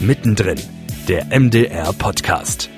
Mittendrin, 0.00 0.60
der 1.08 1.24
MDR 1.26 1.90
Podcast. 1.94 2.68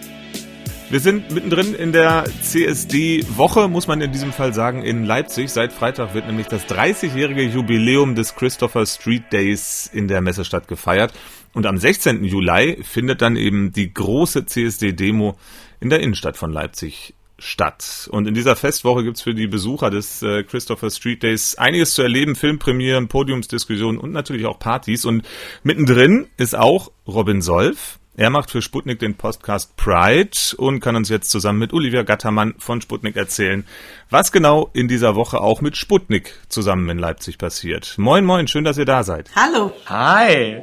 Wir 0.89 1.01
sind 1.01 1.33
mittendrin 1.33 1.75
in 1.75 1.91
der 1.91 2.25
CSD-Woche, 2.43 3.67
muss 3.69 3.89
man 3.89 4.01
in 4.01 4.13
diesem 4.13 4.33
Fall 4.33 4.55
sagen, 4.55 4.85
in 4.85 5.05
Leipzig. 5.05 5.51
Seit 5.51 5.73
Freitag 5.73 6.15
wird 6.15 6.29
nämlich 6.29 6.47
das 6.47 6.67
30-jährige 6.69 7.43
Jubiläum 7.43 8.15
des 8.15 8.37
Christopher 8.37 8.87
Street 8.87 9.33
Days 9.33 9.91
in 9.93 10.07
der 10.07 10.21
Messestadt 10.21 10.69
gefeiert. 10.69 11.13
Und 11.55 11.67
am 11.67 11.77
16. 11.77 12.23
Juli 12.23 12.79
findet 12.85 13.21
dann 13.21 13.35
eben 13.35 13.73
die 13.73 13.93
große 13.93 14.47
CSD-Demo 14.47 15.37
in 15.81 15.91
der 15.91 15.99
Innenstadt 15.99 16.37
von 16.37 16.53
Leipzig 16.53 17.15
statt. 17.39 18.09
Und 18.11 18.27
in 18.27 18.35
dieser 18.35 18.57
Festwoche 18.57 19.05
gibt's 19.05 19.23
für 19.23 19.35
die 19.35 19.47
Besucher 19.47 19.91
des 19.91 20.23
äh, 20.23 20.43
Christopher 20.43 20.91
Street 20.91 21.23
Days 21.23 21.55
einiges 21.57 21.95
zu 21.95 22.03
erleben, 22.03 22.35
Filmpremieren, 22.35 23.09
Podiumsdiskussionen 23.09 23.99
und 23.99 24.13
natürlich 24.13 24.47
auch 24.47 24.59
Partys. 24.59 25.05
Und 25.05 25.23
mittendrin 25.63 26.27
ist 26.37 26.57
auch 26.57 26.91
Robin 27.07 27.41
Solf. 27.41 27.99
Er 28.17 28.31
macht 28.31 28.51
für 28.51 28.63
Sputnik 28.63 28.99
den 28.99 29.15
Podcast 29.15 29.77
Pride 29.77 30.37
und 30.57 30.81
kann 30.81 30.97
uns 30.97 31.09
jetzt 31.09 31.31
zusammen 31.31 31.61
mit 31.61 31.73
Olivia 31.73 32.03
Gattermann 32.03 32.57
von 32.59 32.81
Sputnik 32.81 33.15
erzählen, 33.15 33.65
was 34.11 34.33
genau 34.33 34.71
in 34.73 34.89
dieser 34.89 35.15
Woche 35.15 35.41
auch 35.41 35.61
mit 35.61 35.77
Sputnik 35.77 36.35
zusammen 36.49 36.91
in 36.91 36.99
Leipzig 36.99 37.39
passiert. 37.39 37.95
Moin, 37.97 38.25
moin, 38.25 38.49
schön, 38.49 38.65
dass 38.65 38.77
ihr 38.77 38.87
da 38.87 39.05
seid. 39.05 39.31
Hallo. 39.37 39.73
Hi. 39.87 40.61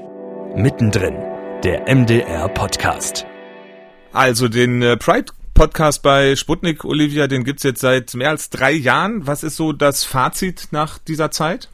Mittendrin, 0.57 1.15
der 1.63 1.87
MDR 1.87 2.49
Podcast. 2.49 3.25
Also 4.11 4.49
den 4.49 4.81
äh, 4.81 4.97
Pride 4.97 5.31
Podcast 5.55 6.03
bei 6.03 6.35
Sputnik, 6.35 6.83
Olivia, 6.83 7.27
den 7.27 7.45
gibt's 7.45 7.63
jetzt 7.63 7.79
seit 7.79 8.13
mehr 8.13 8.29
als 8.29 8.49
drei 8.49 8.73
Jahren. 8.73 9.25
Was 9.25 9.41
ist 9.41 9.55
so 9.55 9.71
das 9.71 10.03
Fazit 10.03 10.67
nach 10.71 10.99
dieser 10.99 11.31
Zeit? 11.31 11.69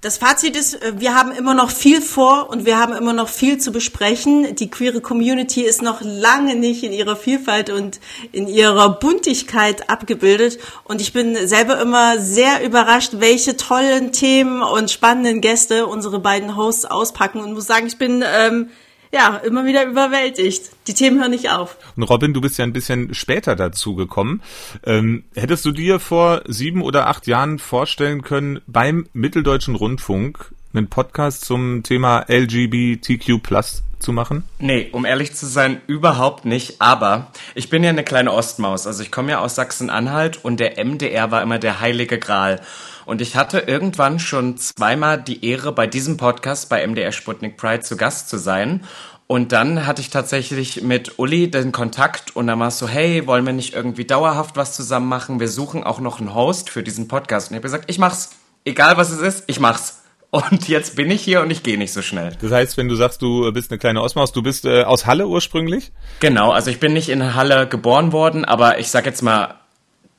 Das 0.00 0.18
Fazit 0.18 0.56
ist, 0.56 0.82
äh, 0.82 0.94
wir 0.96 1.14
haben 1.14 1.30
immer 1.30 1.54
noch 1.54 1.70
viel 1.70 2.02
vor 2.02 2.50
und 2.50 2.66
wir 2.66 2.76
haben 2.78 2.92
immer 2.92 3.12
noch 3.12 3.28
viel 3.28 3.58
zu 3.58 3.70
besprechen. 3.70 4.56
Die 4.56 4.68
queere 4.68 5.00
Community 5.00 5.62
ist 5.62 5.80
noch 5.80 6.00
lange 6.02 6.56
nicht 6.56 6.82
in 6.82 6.92
ihrer 6.92 7.14
Vielfalt 7.14 7.70
und 7.70 8.00
in 8.32 8.48
ihrer 8.48 8.98
Buntigkeit 8.98 9.88
abgebildet. 9.88 10.58
Und 10.82 11.00
ich 11.00 11.12
bin 11.12 11.46
selber 11.46 11.80
immer 11.80 12.18
sehr 12.18 12.64
überrascht, 12.64 13.12
welche 13.18 13.56
tollen 13.56 14.10
Themen 14.10 14.60
und 14.60 14.90
spannenden 14.90 15.40
Gäste 15.40 15.86
unsere 15.86 16.18
beiden 16.18 16.56
Hosts 16.56 16.84
auspacken 16.84 17.40
und 17.40 17.54
muss 17.54 17.66
sagen, 17.66 17.86
ich 17.86 17.96
bin 17.96 18.24
ähm, 18.26 18.70
ja, 19.14 19.36
immer 19.36 19.64
wieder 19.64 19.86
überwältigt. 19.86 20.72
Die 20.88 20.92
Themen 20.92 21.20
hören 21.20 21.30
nicht 21.30 21.48
auf. 21.48 21.76
Und 21.94 22.02
Robin, 22.02 22.34
du 22.34 22.40
bist 22.40 22.58
ja 22.58 22.64
ein 22.64 22.72
bisschen 22.72 23.14
später 23.14 23.54
dazu 23.54 23.94
gekommen. 23.94 24.42
Ähm, 24.84 25.22
hättest 25.36 25.64
du 25.64 25.70
dir 25.70 26.00
vor 26.00 26.42
sieben 26.48 26.82
oder 26.82 27.06
acht 27.06 27.28
Jahren 27.28 27.60
vorstellen 27.60 28.22
können, 28.22 28.60
beim 28.66 29.06
Mitteldeutschen 29.12 29.76
Rundfunk 29.76 30.52
einen 30.72 30.88
Podcast 30.88 31.44
zum 31.44 31.84
Thema 31.84 32.24
LGBTQ 32.28 33.40
Plus 33.40 33.84
zu 34.04 34.12
machen? 34.12 34.44
Nee, 34.58 34.88
um 34.92 35.04
ehrlich 35.04 35.34
zu 35.34 35.46
sein, 35.46 35.80
überhaupt 35.86 36.44
nicht. 36.44 36.80
Aber 36.80 37.28
ich 37.54 37.70
bin 37.70 37.82
ja 37.82 37.90
eine 37.90 38.04
kleine 38.04 38.32
Ostmaus. 38.32 38.86
Also 38.86 39.02
ich 39.02 39.10
komme 39.10 39.32
ja 39.32 39.40
aus 39.40 39.54
Sachsen-Anhalt 39.54 40.44
und 40.44 40.60
der 40.60 40.84
MDR 40.84 41.30
war 41.30 41.42
immer 41.42 41.58
der 41.58 41.80
heilige 41.80 42.18
Gral. 42.18 42.60
Und 43.06 43.20
ich 43.20 43.36
hatte 43.36 43.58
irgendwann 43.60 44.18
schon 44.18 44.56
zweimal 44.56 45.20
die 45.20 45.44
Ehre, 45.44 45.72
bei 45.72 45.86
diesem 45.86 46.16
Podcast 46.16 46.68
bei 46.68 46.86
MDR 46.86 47.12
Sputnik 47.12 47.56
Pride 47.56 47.80
zu 47.80 47.96
Gast 47.96 48.28
zu 48.28 48.38
sein. 48.38 48.84
Und 49.26 49.52
dann 49.52 49.86
hatte 49.86 50.02
ich 50.02 50.10
tatsächlich 50.10 50.82
mit 50.82 51.18
Uli 51.18 51.50
den 51.50 51.72
Kontakt 51.72 52.36
und 52.36 52.46
dann 52.46 52.60
war 52.60 52.68
es 52.68 52.78
so, 52.78 52.86
hey, 52.86 53.26
wollen 53.26 53.46
wir 53.46 53.54
nicht 53.54 53.74
irgendwie 53.74 54.04
dauerhaft 54.04 54.56
was 54.56 54.74
zusammen 54.74 55.08
machen? 55.08 55.40
Wir 55.40 55.48
suchen 55.48 55.82
auch 55.82 55.98
noch 55.98 56.20
einen 56.20 56.34
Host 56.34 56.68
für 56.68 56.82
diesen 56.82 57.08
Podcast. 57.08 57.48
Und 57.48 57.54
ich 57.54 57.58
habe 57.58 57.62
gesagt, 57.62 57.90
ich 57.90 57.98
mach's. 57.98 58.30
Egal 58.66 58.96
was 58.96 59.10
es 59.10 59.20
ist, 59.20 59.44
ich 59.46 59.60
mach's. 59.60 60.03
Und 60.34 60.66
jetzt 60.66 60.96
bin 60.96 61.12
ich 61.12 61.22
hier 61.22 61.42
und 61.42 61.50
ich 61.52 61.62
gehe 61.62 61.78
nicht 61.78 61.92
so 61.92 62.02
schnell. 62.02 62.32
Das 62.40 62.50
heißt, 62.50 62.76
wenn 62.76 62.88
du 62.88 62.96
sagst, 62.96 63.22
du 63.22 63.52
bist 63.52 63.70
eine 63.70 63.78
kleine 63.78 64.02
Osmaus, 64.02 64.32
du 64.32 64.42
bist 64.42 64.64
äh, 64.64 64.82
aus 64.82 65.06
Halle 65.06 65.28
ursprünglich? 65.28 65.92
Genau, 66.18 66.50
also 66.50 66.72
ich 66.72 66.80
bin 66.80 66.92
nicht 66.92 67.08
in 67.08 67.36
Halle 67.36 67.68
geboren 67.68 68.10
worden, 68.10 68.44
aber 68.44 68.80
ich 68.80 68.88
sag 68.88 69.06
jetzt 69.06 69.22
mal, 69.22 69.60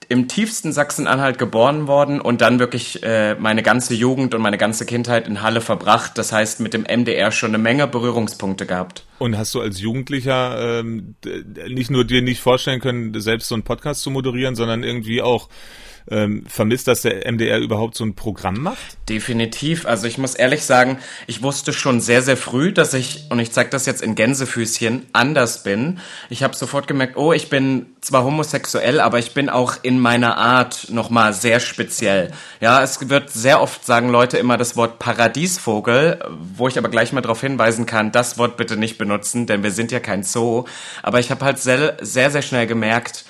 im 0.07 0.29
tiefsten 0.29 0.71
Sachsen-Anhalt 0.71 1.37
geboren 1.37 1.87
worden 1.87 2.21
und 2.21 2.39
dann 2.39 2.59
wirklich 2.59 3.03
äh, 3.03 3.35
meine 3.35 3.61
ganze 3.61 3.93
Jugend 3.93 4.33
und 4.33 4.41
meine 4.41 4.57
ganze 4.57 4.85
Kindheit 4.85 5.27
in 5.27 5.41
Halle 5.41 5.59
verbracht. 5.59 6.17
Das 6.17 6.31
heißt, 6.31 6.61
mit 6.61 6.73
dem 6.73 6.83
MDR 6.83 7.31
schon 7.31 7.49
eine 7.49 7.57
Menge 7.57 7.85
Berührungspunkte 7.85 8.65
gehabt. 8.65 9.05
Und 9.19 9.37
hast 9.37 9.53
du 9.53 9.59
als 9.59 9.81
Jugendlicher 9.81 10.79
ähm, 10.79 11.15
nicht 11.67 11.91
nur 11.91 12.05
dir 12.05 12.21
nicht 12.21 12.39
vorstellen 12.39 12.79
können, 12.79 13.19
selbst 13.19 13.49
so 13.49 13.55
einen 13.55 13.63
Podcast 13.63 14.01
zu 14.01 14.11
moderieren, 14.11 14.55
sondern 14.55 14.83
irgendwie 14.83 15.21
auch 15.21 15.49
ähm, 16.09 16.43
vermisst, 16.47 16.87
dass 16.87 17.01
der 17.01 17.31
MDR 17.31 17.59
überhaupt 17.59 17.95
so 17.95 18.03
ein 18.03 18.13
Programm 18.13 18.61
macht? 18.61 18.97
Definitiv. 19.09 19.85
Also 19.85 20.07
ich 20.07 20.17
muss 20.17 20.35
ehrlich 20.35 20.63
sagen, 20.63 20.99
ich 21.27 21.41
wusste 21.41 21.73
schon 21.73 21.99
sehr, 21.99 22.21
sehr 22.21 22.37
früh, 22.37 22.71
dass 22.71 22.93
ich, 22.93 23.25
und 23.29 23.39
ich 23.39 23.51
zeige 23.51 23.69
das 23.71 23.85
jetzt 23.85 24.01
in 24.01 24.15
Gänsefüßchen, 24.15 25.07
anders 25.13 25.63
bin. 25.63 25.99
Ich 26.29 26.43
habe 26.43 26.55
sofort 26.55 26.87
gemerkt, 26.87 27.17
oh, 27.17 27.33
ich 27.33 27.49
bin 27.49 27.87
zwar 28.01 28.23
homosexuell, 28.23 28.99
aber 28.99 29.17
ich 29.17 29.33
bin 29.33 29.49
auch 29.49 29.77
in 29.81 29.99
meiner 29.99 30.37
Art 30.37 30.87
nochmal 30.91 31.33
sehr 31.33 31.59
speziell. 31.59 32.31
Ja, 32.61 32.83
es 32.83 33.09
wird 33.09 33.31
sehr 33.31 33.61
oft 33.61 33.85
sagen 33.85 34.09
Leute 34.09 34.37
immer 34.37 34.57
das 34.57 34.75
Wort 34.77 34.99
Paradiesvogel, 34.99 36.19
wo 36.55 36.67
ich 36.67 36.77
aber 36.77 36.89
gleich 36.89 37.13
mal 37.13 37.21
darauf 37.21 37.41
hinweisen 37.41 37.85
kann, 37.87 38.11
das 38.11 38.37
Wort 38.37 38.57
bitte 38.57 38.77
nicht 38.77 38.97
benutzen, 38.97 39.47
denn 39.47 39.63
wir 39.63 39.71
sind 39.71 39.91
ja 39.91 39.99
kein 39.99 40.23
Zoo. 40.23 40.65
Aber 41.01 41.19
ich 41.19 41.31
habe 41.31 41.43
halt 41.43 41.57
sehr, 41.57 41.97
sehr, 42.01 42.29
sehr 42.29 42.43
schnell 42.43 42.67
gemerkt, 42.67 43.25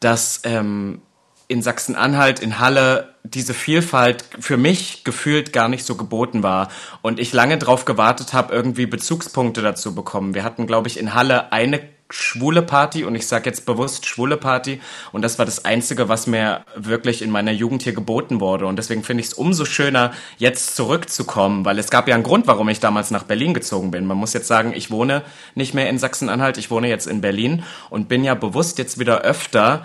dass 0.00 0.42
ähm, 0.44 1.00
in 1.48 1.62
Sachsen-Anhalt, 1.62 2.40
in 2.40 2.58
Halle, 2.58 3.14
diese 3.24 3.54
Vielfalt 3.54 4.24
für 4.38 4.58
mich 4.58 5.02
gefühlt 5.04 5.52
gar 5.52 5.68
nicht 5.68 5.84
so 5.84 5.96
geboten 5.96 6.42
war 6.42 6.68
und 7.02 7.18
ich 7.18 7.32
lange 7.32 7.58
drauf 7.58 7.86
gewartet 7.86 8.34
habe, 8.34 8.54
irgendwie 8.54 8.86
Bezugspunkte 8.86 9.62
dazu 9.62 9.94
bekommen. 9.94 10.34
Wir 10.34 10.44
hatten, 10.44 10.66
glaube 10.66 10.88
ich, 10.88 10.98
in 10.98 11.14
Halle 11.14 11.50
eine 11.50 11.80
schwule 12.10 12.62
Party 12.62 13.04
und 13.04 13.14
ich 13.14 13.26
sage 13.26 13.50
jetzt 13.50 13.66
bewusst 13.66 14.06
schwule 14.06 14.36
Party 14.36 14.80
und 15.12 15.22
das 15.22 15.38
war 15.38 15.44
das 15.44 15.64
Einzige, 15.64 16.08
was 16.08 16.26
mir 16.26 16.64
wirklich 16.74 17.20
in 17.20 17.30
meiner 17.30 17.52
Jugend 17.52 17.82
hier 17.82 17.92
geboten 17.92 18.40
wurde 18.40 18.66
und 18.66 18.76
deswegen 18.76 19.02
finde 19.02 19.22
ich 19.22 19.28
es 19.28 19.34
umso 19.34 19.66
schöner, 19.66 20.12
jetzt 20.38 20.74
zurückzukommen, 20.74 21.66
weil 21.66 21.78
es 21.78 21.90
gab 21.90 22.08
ja 22.08 22.14
einen 22.14 22.24
Grund, 22.24 22.46
warum 22.46 22.68
ich 22.70 22.80
damals 22.80 23.10
nach 23.10 23.24
Berlin 23.24 23.52
gezogen 23.52 23.90
bin. 23.90 24.06
Man 24.06 24.16
muss 24.16 24.32
jetzt 24.32 24.48
sagen, 24.48 24.72
ich 24.74 24.90
wohne 24.90 25.22
nicht 25.54 25.74
mehr 25.74 25.90
in 25.90 25.98
Sachsen-Anhalt, 25.98 26.56
ich 26.56 26.70
wohne 26.70 26.88
jetzt 26.88 27.06
in 27.06 27.20
Berlin 27.20 27.62
und 27.90 28.08
bin 28.08 28.24
ja 28.24 28.34
bewusst 28.34 28.78
jetzt 28.78 28.98
wieder 28.98 29.20
öfter 29.20 29.84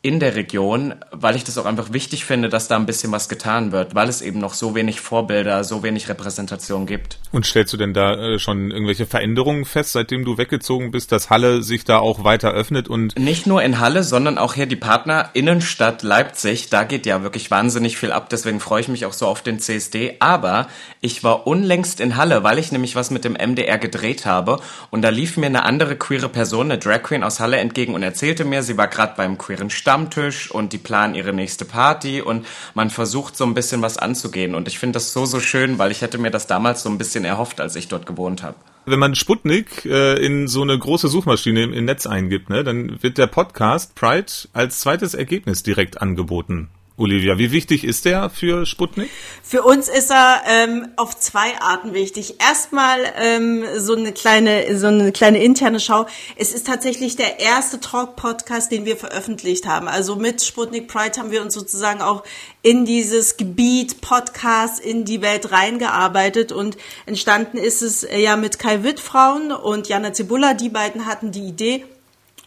in 0.00 0.20
der 0.20 0.36
Region, 0.36 0.94
weil 1.10 1.34
ich 1.34 1.42
das 1.42 1.58
auch 1.58 1.66
einfach 1.66 1.92
wichtig 1.92 2.24
finde, 2.24 2.48
dass 2.48 2.68
da 2.68 2.76
ein 2.76 2.86
bisschen 2.86 3.10
was 3.10 3.28
getan 3.28 3.72
wird, 3.72 3.96
weil 3.96 4.08
es 4.08 4.22
eben 4.22 4.38
noch 4.38 4.54
so 4.54 4.76
wenig 4.76 5.00
Vorbilder, 5.00 5.64
so 5.64 5.82
wenig 5.82 6.08
Repräsentation 6.08 6.86
gibt. 6.86 7.18
Und 7.32 7.44
stellst 7.44 7.72
du 7.72 7.76
denn 7.76 7.94
da 7.94 8.14
äh, 8.14 8.38
schon 8.38 8.70
irgendwelche 8.70 9.06
Veränderungen 9.06 9.64
fest, 9.64 9.92
seitdem 9.92 10.24
du 10.24 10.38
weggezogen 10.38 10.92
bist, 10.92 11.10
dass 11.10 11.30
Halle 11.30 11.64
sich 11.64 11.84
da 11.84 11.98
auch 11.98 12.22
weiter 12.22 12.52
öffnet 12.52 12.86
und 12.86 13.18
nicht 13.18 13.48
nur 13.48 13.60
in 13.60 13.80
Halle, 13.80 14.04
sondern 14.04 14.38
auch 14.38 14.54
hier 14.54 14.66
die 14.66 14.76
Partner 14.76 15.30
Innenstadt 15.34 16.04
Leipzig, 16.04 16.70
da 16.70 16.84
geht 16.84 17.04
ja 17.04 17.24
wirklich 17.24 17.50
wahnsinnig 17.50 17.98
viel 17.98 18.12
ab, 18.12 18.28
deswegen 18.30 18.60
freue 18.60 18.82
ich 18.82 18.88
mich 18.88 19.04
auch 19.04 19.12
so 19.12 19.26
auf 19.26 19.42
den 19.42 19.58
CSD, 19.58 20.18
aber 20.20 20.68
ich 21.00 21.24
war 21.24 21.48
unlängst 21.48 22.00
in 22.00 22.16
Halle, 22.16 22.44
weil 22.44 22.60
ich 22.60 22.70
nämlich 22.70 22.94
was 22.94 23.10
mit 23.10 23.24
dem 23.24 23.32
MDR 23.32 23.78
gedreht 23.78 24.26
habe 24.26 24.60
und 24.92 25.02
da 25.02 25.08
lief 25.08 25.36
mir 25.36 25.46
eine 25.46 25.64
andere 25.64 25.96
queere 25.96 26.28
Person, 26.28 26.70
eine 26.70 26.78
Drag 26.78 27.02
Queen 27.02 27.24
aus 27.24 27.40
Halle 27.40 27.56
entgegen 27.56 27.94
und 27.94 28.04
erzählte 28.04 28.44
mir, 28.44 28.62
sie 28.62 28.76
war 28.76 28.86
gerade 28.86 29.14
beim 29.16 29.36
queeren 29.36 29.70
Stamm 29.70 29.87
Stammtisch 29.88 30.50
und 30.50 30.74
die 30.74 30.78
planen 30.78 31.14
ihre 31.14 31.32
nächste 31.32 31.64
Party 31.64 32.20
und 32.20 32.44
man 32.74 32.90
versucht 32.90 33.38
so 33.38 33.44
ein 33.44 33.54
bisschen 33.54 33.80
was 33.80 33.96
anzugehen. 33.96 34.54
Und 34.54 34.68
ich 34.68 34.78
finde 34.78 34.98
das 34.98 35.14
so, 35.14 35.24
so 35.24 35.40
schön, 35.40 35.78
weil 35.78 35.90
ich 35.90 36.02
hätte 36.02 36.18
mir 36.18 36.30
das 36.30 36.46
damals 36.46 36.82
so 36.82 36.90
ein 36.90 36.98
bisschen 36.98 37.24
erhofft, 37.24 37.58
als 37.58 37.74
ich 37.74 37.88
dort 37.88 38.04
gewohnt 38.04 38.42
habe. 38.42 38.56
Wenn 38.84 38.98
man 38.98 39.14
Sputnik 39.14 39.86
äh, 39.86 40.22
in 40.22 40.46
so 40.46 40.60
eine 40.60 40.78
große 40.78 41.08
Suchmaschine 41.08 41.62
im, 41.62 41.72
im 41.72 41.86
Netz 41.86 42.06
eingibt, 42.06 42.50
ne, 42.50 42.64
dann 42.64 43.02
wird 43.02 43.16
der 43.16 43.28
Podcast 43.28 43.94
Pride 43.94 44.30
als 44.52 44.80
zweites 44.80 45.14
Ergebnis 45.14 45.62
direkt 45.62 46.02
angeboten. 46.02 46.68
Olivia, 46.98 47.38
wie 47.38 47.52
wichtig 47.52 47.84
ist 47.84 48.06
der 48.06 48.28
für 48.28 48.66
Sputnik? 48.66 49.08
Für 49.44 49.62
uns 49.62 49.88
ist 49.88 50.10
er 50.10 50.42
ähm, 50.48 50.88
auf 50.96 51.16
zwei 51.16 51.56
Arten 51.60 51.94
wichtig. 51.94 52.40
Erstmal 52.40 52.98
ähm, 53.16 53.64
so 53.76 53.94
eine 53.94 54.10
kleine, 54.10 54.76
so 54.76 54.88
eine 54.88 55.12
kleine 55.12 55.40
interne 55.40 55.78
Schau. 55.78 56.06
Es 56.34 56.52
ist 56.52 56.66
tatsächlich 56.66 57.14
der 57.14 57.38
erste 57.38 57.78
Talk-Podcast, 57.78 58.72
den 58.72 58.84
wir 58.84 58.96
veröffentlicht 58.96 59.64
haben. 59.64 59.86
Also 59.86 60.16
mit 60.16 60.42
Sputnik 60.42 60.88
Pride 60.88 61.20
haben 61.20 61.30
wir 61.30 61.40
uns 61.40 61.54
sozusagen 61.54 62.02
auch 62.02 62.24
in 62.62 62.84
dieses 62.84 63.36
Gebiet 63.36 64.00
Podcast 64.00 64.80
in 64.80 65.04
die 65.04 65.22
Welt 65.22 65.52
reingearbeitet 65.52 66.50
und 66.50 66.76
entstanden 67.06 67.58
ist 67.58 67.80
es 67.80 68.02
äh, 68.02 68.18
ja 68.18 68.36
mit 68.36 68.58
Kai 68.58 68.82
Wittfrauen 68.82 69.52
und 69.52 69.86
Jana 69.86 70.12
Zibulla. 70.12 70.54
Die 70.54 70.68
beiden 70.68 71.06
hatten 71.06 71.30
die 71.30 71.46
Idee 71.46 71.84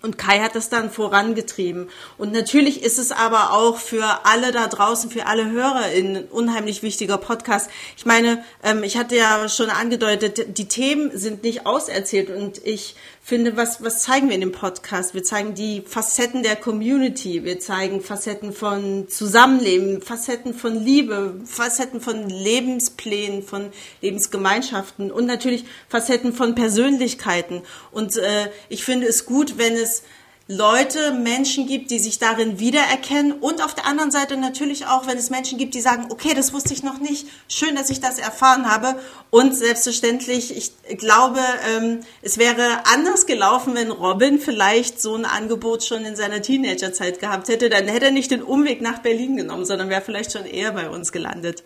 und 0.01 0.17
Kai 0.17 0.39
hat 0.39 0.55
das 0.55 0.69
dann 0.69 0.89
vorangetrieben. 0.89 1.89
Und 2.17 2.31
natürlich 2.31 2.83
ist 2.83 2.97
es 2.97 3.11
aber 3.11 3.53
auch 3.53 3.77
für 3.77 4.25
alle 4.25 4.51
da 4.51 4.67
draußen, 4.67 5.09
für 5.11 5.27
alle 5.27 5.51
Hörer 5.51 5.85
ein 5.95 6.25
unheimlich 6.29 6.81
wichtiger 6.83 7.17
Podcast. 7.17 7.69
Ich 7.97 8.05
meine, 8.05 8.43
ähm, 8.63 8.83
ich 8.83 8.97
hatte 8.97 9.15
ja 9.15 9.47
schon 9.47 9.69
angedeutet, 9.69 10.57
die 10.57 10.67
Themen 10.67 11.15
sind 11.17 11.43
nicht 11.43 11.65
auserzählt 11.65 12.29
und 12.29 12.65
ich 12.65 12.95
finde, 13.21 13.55
was, 13.55 13.83
was 13.83 14.01
zeigen 14.01 14.27
wir 14.27 14.35
in 14.35 14.41
dem 14.41 14.51
Podcast? 14.51 15.13
Wir 15.13 15.23
zeigen 15.23 15.53
die 15.53 15.81
Facetten 15.81 16.43
der 16.43 16.55
Community, 16.55 17.43
wir 17.43 17.59
zeigen 17.59 18.01
Facetten 18.01 18.51
von 18.51 19.07
Zusammenleben, 19.07 20.01
Facetten 20.01 20.53
von 20.53 20.75
Liebe, 20.75 21.39
Facetten 21.45 22.01
von 22.01 22.27
Lebensplänen, 22.29 23.43
von 23.43 23.71
Lebensgemeinschaften 24.01 25.11
und 25.11 25.27
natürlich 25.27 25.65
Facetten 25.87 26.33
von 26.33 26.55
Persönlichkeiten. 26.55 27.61
Und 27.91 28.17
äh, 28.17 28.49
ich 28.69 28.83
finde 28.83 29.07
es 29.07 29.25
gut, 29.25 29.57
wenn 29.57 29.73
es 29.73 30.03
Leute, 30.53 31.13
Menschen 31.13 31.65
gibt, 31.65 31.91
die 31.91 31.99
sich 31.99 32.19
darin 32.19 32.59
wiedererkennen 32.59 33.31
und 33.31 33.63
auf 33.63 33.73
der 33.73 33.85
anderen 33.85 34.11
Seite 34.11 34.35
natürlich 34.35 34.85
auch, 34.85 35.07
wenn 35.07 35.17
es 35.17 35.29
Menschen 35.29 35.57
gibt, 35.57 35.73
die 35.73 35.79
sagen, 35.79 36.07
okay, 36.09 36.33
das 36.35 36.51
wusste 36.51 36.73
ich 36.73 36.83
noch 36.83 36.99
nicht, 36.99 37.25
schön, 37.47 37.73
dass 37.73 37.89
ich 37.89 38.01
das 38.01 38.19
erfahren 38.19 38.69
habe 38.69 38.99
und 39.29 39.55
selbstverständlich, 39.55 40.53
ich 40.53 40.97
glaube, 40.97 41.39
ähm, 41.73 42.01
es 42.21 42.37
wäre 42.37 42.83
anders 42.93 43.27
gelaufen, 43.27 43.75
wenn 43.75 43.91
Robin 43.91 44.39
vielleicht 44.39 45.01
so 45.01 45.15
ein 45.15 45.23
Angebot 45.23 45.85
schon 45.85 46.03
in 46.03 46.17
seiner 46.17 46.41
Teenagerzeit 46.41 47.21
gehabt 47.21 47.47
hätte, 47.47 47.69
dann 47.69 47.87
hätte 47.87 48.07
er 48.07 48.11
nicht 48.11 48.31
den 48.31 48.43
Umweg 48.43 48.81
nach 48.81 48.99
Berlin 48.99 49.37
genommen, 49.37 49.63
sondern 49.63 49.87
wäre 49.87 50.01
vielleicht 50.01 50.33
schon 50.33 50.45
eher 50.45 50.73
bei 50.73 50.89
uns 50.89 51.13
gelandet. 51.13 51.63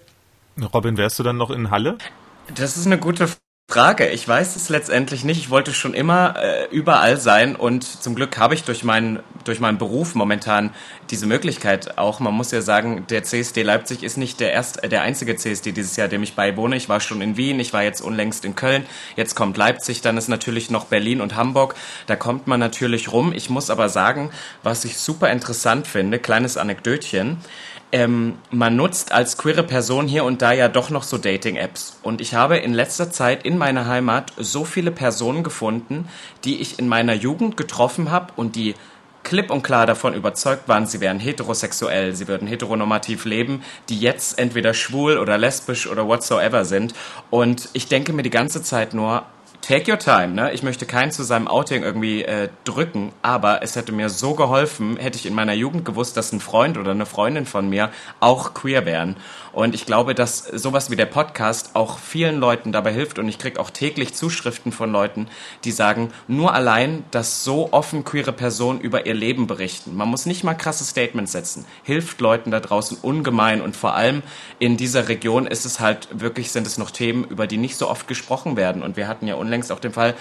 Robin, 0.75 0.95
wärst 0.95 1.17
du 1.17 1.23
dann 1.23 1.37
noch 1.37 1.49
in 1.49 1.71
Halle? 1.71 1.97
Das 2.53 2.77
ist 2.77 2.85
eine 2.85 2.99
gute 2.99 3.29
Frage. 3.67 4.09
Ich 4.09 4.27
weiß 4.27 4.56
es 4.56 4.69
letztendlich 4.69 5.23
nicht. 5.23 5.39
Ich 5.39 5.50
wollte 5.50 5.73
schon 5.73 5.95
immer 5.95 6.35
äh, 6.38 6.67
überall 6.69 7.17
sein 7.17 7.56
und 7.56 7.83
zum 7.83 8.13
Glück 8.13 8.38
habe 8.38 8.53
ich 8.53 8.63
durch 8.63 8.83
meinen 8.83 9.19
durch 9.44 9.59
meinen 9.59 9.79
Beruf 9.79 10.13
momentan 10.15 10.71
diese 11.09 11.25
Möglichkeit 11.25 11.97
auch. 11.97 12.19
Man 12.19 12.33
muss 12.33 12.51
ja 12.51 12.62
sagen, 12.62 13.06
der 13.09 13.23
CSD 13.23 13.63
Leipzig 13.63 14.03
ist 14.03 14.17
nicht 14.17 14.39
der 14.39 14.53
erst 14.53 14.83
äh, 14.83 14.89
der 14.89 15.01
einzige 15.01 15.35
CSD 15.35 15.71
dieses 15.71 15.95
Jahr, 15.95 16.07
dem 16.07 16.21
ich 16.21 16.35
beiwohne. 16.35 16.75
Ich 16.75 16.89
war 16.89 17.00
schon 17.00 17.21
in 17.21 17.38
Wien, 17.38 17.59
ich 17.59 17.73
war 17.73 17.81
jetzt 17.81 18.01
unlängst 18.01 18.45
in 18.45 18.56
Köln, 18.56 18.85
jetzt 19.15 19.33
kommt 19.33 19.57
Leipzig, 19.57 20.01
dann 20.01 20.15
ist 20.15 20.27
natürlich 20.27 20.69
noch 20.69 20.85
Berlin 20.85 21.19
und 21.19 21.35
Hamburg. 21.35 21.73
Da 22.06 22.15
kommt 22.15 22.45
man 22.45 22.59
natürlich 22.59 23.11
rum. 23.11 23.33
Ich 23.33 23.50
muss 23.50 23.71
aber 23.71 23.89
sagen, 23.89 24.29
was 24.61 24.85
ich 24.85 24.97
super 24.97 25.31
interessant 25.31 25.88
finde, 25.88 26.19
kleines 26.19 26.56
Anekdötchen 26.56 27.38
ähm, 27.91 28.33
man 28.51 28.75
nutzt 28.75 29.11
als 29.11 29.37
queere 29.37 29.63
Person 29.63 30.07
hier 30.07 30.23
und 30.23 30.41
da 30.41 30.51
ja 30.51 30.67
doch 30.67 30.89
noch 30.89 31.03
so 31.03 31.17
Dating-Apps. 31.17 31.99
Und 32.03 32.21
ich 32.21 32.33
habe 32.33 32.57
in 32.57 32.73
letzter 32.73 33.11
Zeit 33.11 33.45
in 33.45 33.57
meiner 33.57 33.85
Heimat 33.85 34.33
so 34.37 34.65
viele 34.65 34.91
Personen 34.91 35.43
gefunden, 35.43 36.07
die 36.43 36.61
ich 36.61 36.79
in 36.79 36.87
meiner 36.87 37.13
Jugend 37.13 37.57
getroffen 37.57 38.11
habe 38.11 38.33
und 38.35 38.55
die 38.55 38.75
klipp 39.23 39.49
und 39.49 39.63
klar 39.63 39.85
davon 39.85 40.13
überzeugt 40.13 40.67
waren, 40.67 40.85
sie 40.85 41.01
wären 41.01 41.19
heterosexuell, 41.19 42.15
sie 42.15 42.27
würden 42.27 42.47
heteronormativ 42.47 43.25
leben, 43.25 43.63
die 43.89 43.99
jetzt 43.99 44.39
entweder 44.39 44.73
schwul 44.73 45.17
oder 45.17 45.37
lesbisch 45.37 45.87
oder 45.87 46.07
whatsoever 46.07 46.63
sind. 46.63 46.93
Und 47.31 47.69
ich 47.73 47.87
denke 47.87 48.13
mir 48.13 48.23
die 48.23 48.29
ganze 48.29 48.61
Zeit 48.61 48.93
nur, 48.93 49.25
take 49.65 49.91
your 49.91 49.97
time, 49.97 50.29
ne? 50.29 50.53
Ich 50.53 50.62
möchte 50.62 50.85
keinen 50.85 51.12
zu 51.12 51.23
seinem 51.23 51.47
Outing 51.47 51.81
irgendwie 51.81 52.23
äh, 52.23 52.50
drücken, 52.65 53.13
aber 53.23 53.63
es 53.63 53.75
hätte 53.75 53.91
mir 53.91 54.09
so 54.09 54.35
geholfen, 54.35 54.97
hätte 54.97 55.17
ich 55.17 55.25
in 55.25 55.33
meiner 55.33 55.53
Jugend 55.53 55.85
gewusst, 55.85 56.17
dass 56.17 56.31
ein 56.31 56.39
Freund 56.39 56.77
oder 56.77 56.91
eine 56.91 57.07
Freundin 57.07 57.45
von 57.47 57.67
mir 57.67 57.89
auch 58.19 58.53
queer 58.53 58.85
wären. 58.85 59.15
Und 59.56 59.74
ich 59.74 59.88
glaube, 59.88 60.13
dass 60.13 60.40
sowas 60.40 60.92
wie 60.92 60.96
der 60.96 61.07
Podcast 61.07 61.72
auch 61.74 61.98
vielen 61.98 62.40
Leuten 62.40 62.72
dabei 62.72 62.94
hilft 62.94 63.18
und 63.18 63.28
ich 63.28 63.40
kriege 63.40 63.60
auch 63.60 63.72
täglich 63.72 64.13
Zuschriften 64.13 64.72
von 64.72 64.92
Leuten, 64.92 65.28
die 65.63 65.72
sagen, 65.72 66.12
nur 66.28 66.54
allein, 66.54 67.04
dass 67.10 67.44
so 67.44 67.74
offen 67.74 68.04
queere 68.04 68.34
Personen 68.34 68.80
über 68.80 69.07
ihr 69.07 69.16
Leben 69.16 69.48
berichten. 69.48 69.96
Man 69.96 70.10
muss 70.10 70.28
nicht 70.28 70.44
mal 70.44 70.54
krasse 70.54 70.84
Statements 70.84 71.31
setzen. 71.31 71.66
Hilft 71.84 72.22
Leuten 72.22 72.52
da 72.52 72.60
draußen 72.60 72.98
ungemein 73.02 73.62
und 73.62 73.75
vor 73.75 73.96
allem 73.96 74.22
in 74.60 74.78
dieser 74.78 75.07
Region 75.10 75.48
ist 75.48 75.66
es 75.66 75.80
halt 75.80 76.07
wirklich, 76.12 76.52
sind 76.52 76.68
es 76.68 76.78
noch 76.78 76.92
Themen, 76.92 77.24
über 77.24 77.48
die 77.48 77.57
nicht 77.57 77.78
so 77.78 77.90
oft 77.90 78.07
gesprochen 78.07 78.57
werden. 78.57 78.84
Und 78.84 78.96
wir 78.96 79.07
hatten 79.07 79.25
ja 79.25 79.36
unlängst 79.36 79.56
unlängst 79.56 79.72
auch 79.72 79.80
den 79.80 79.94
Fall, 79.94 80.16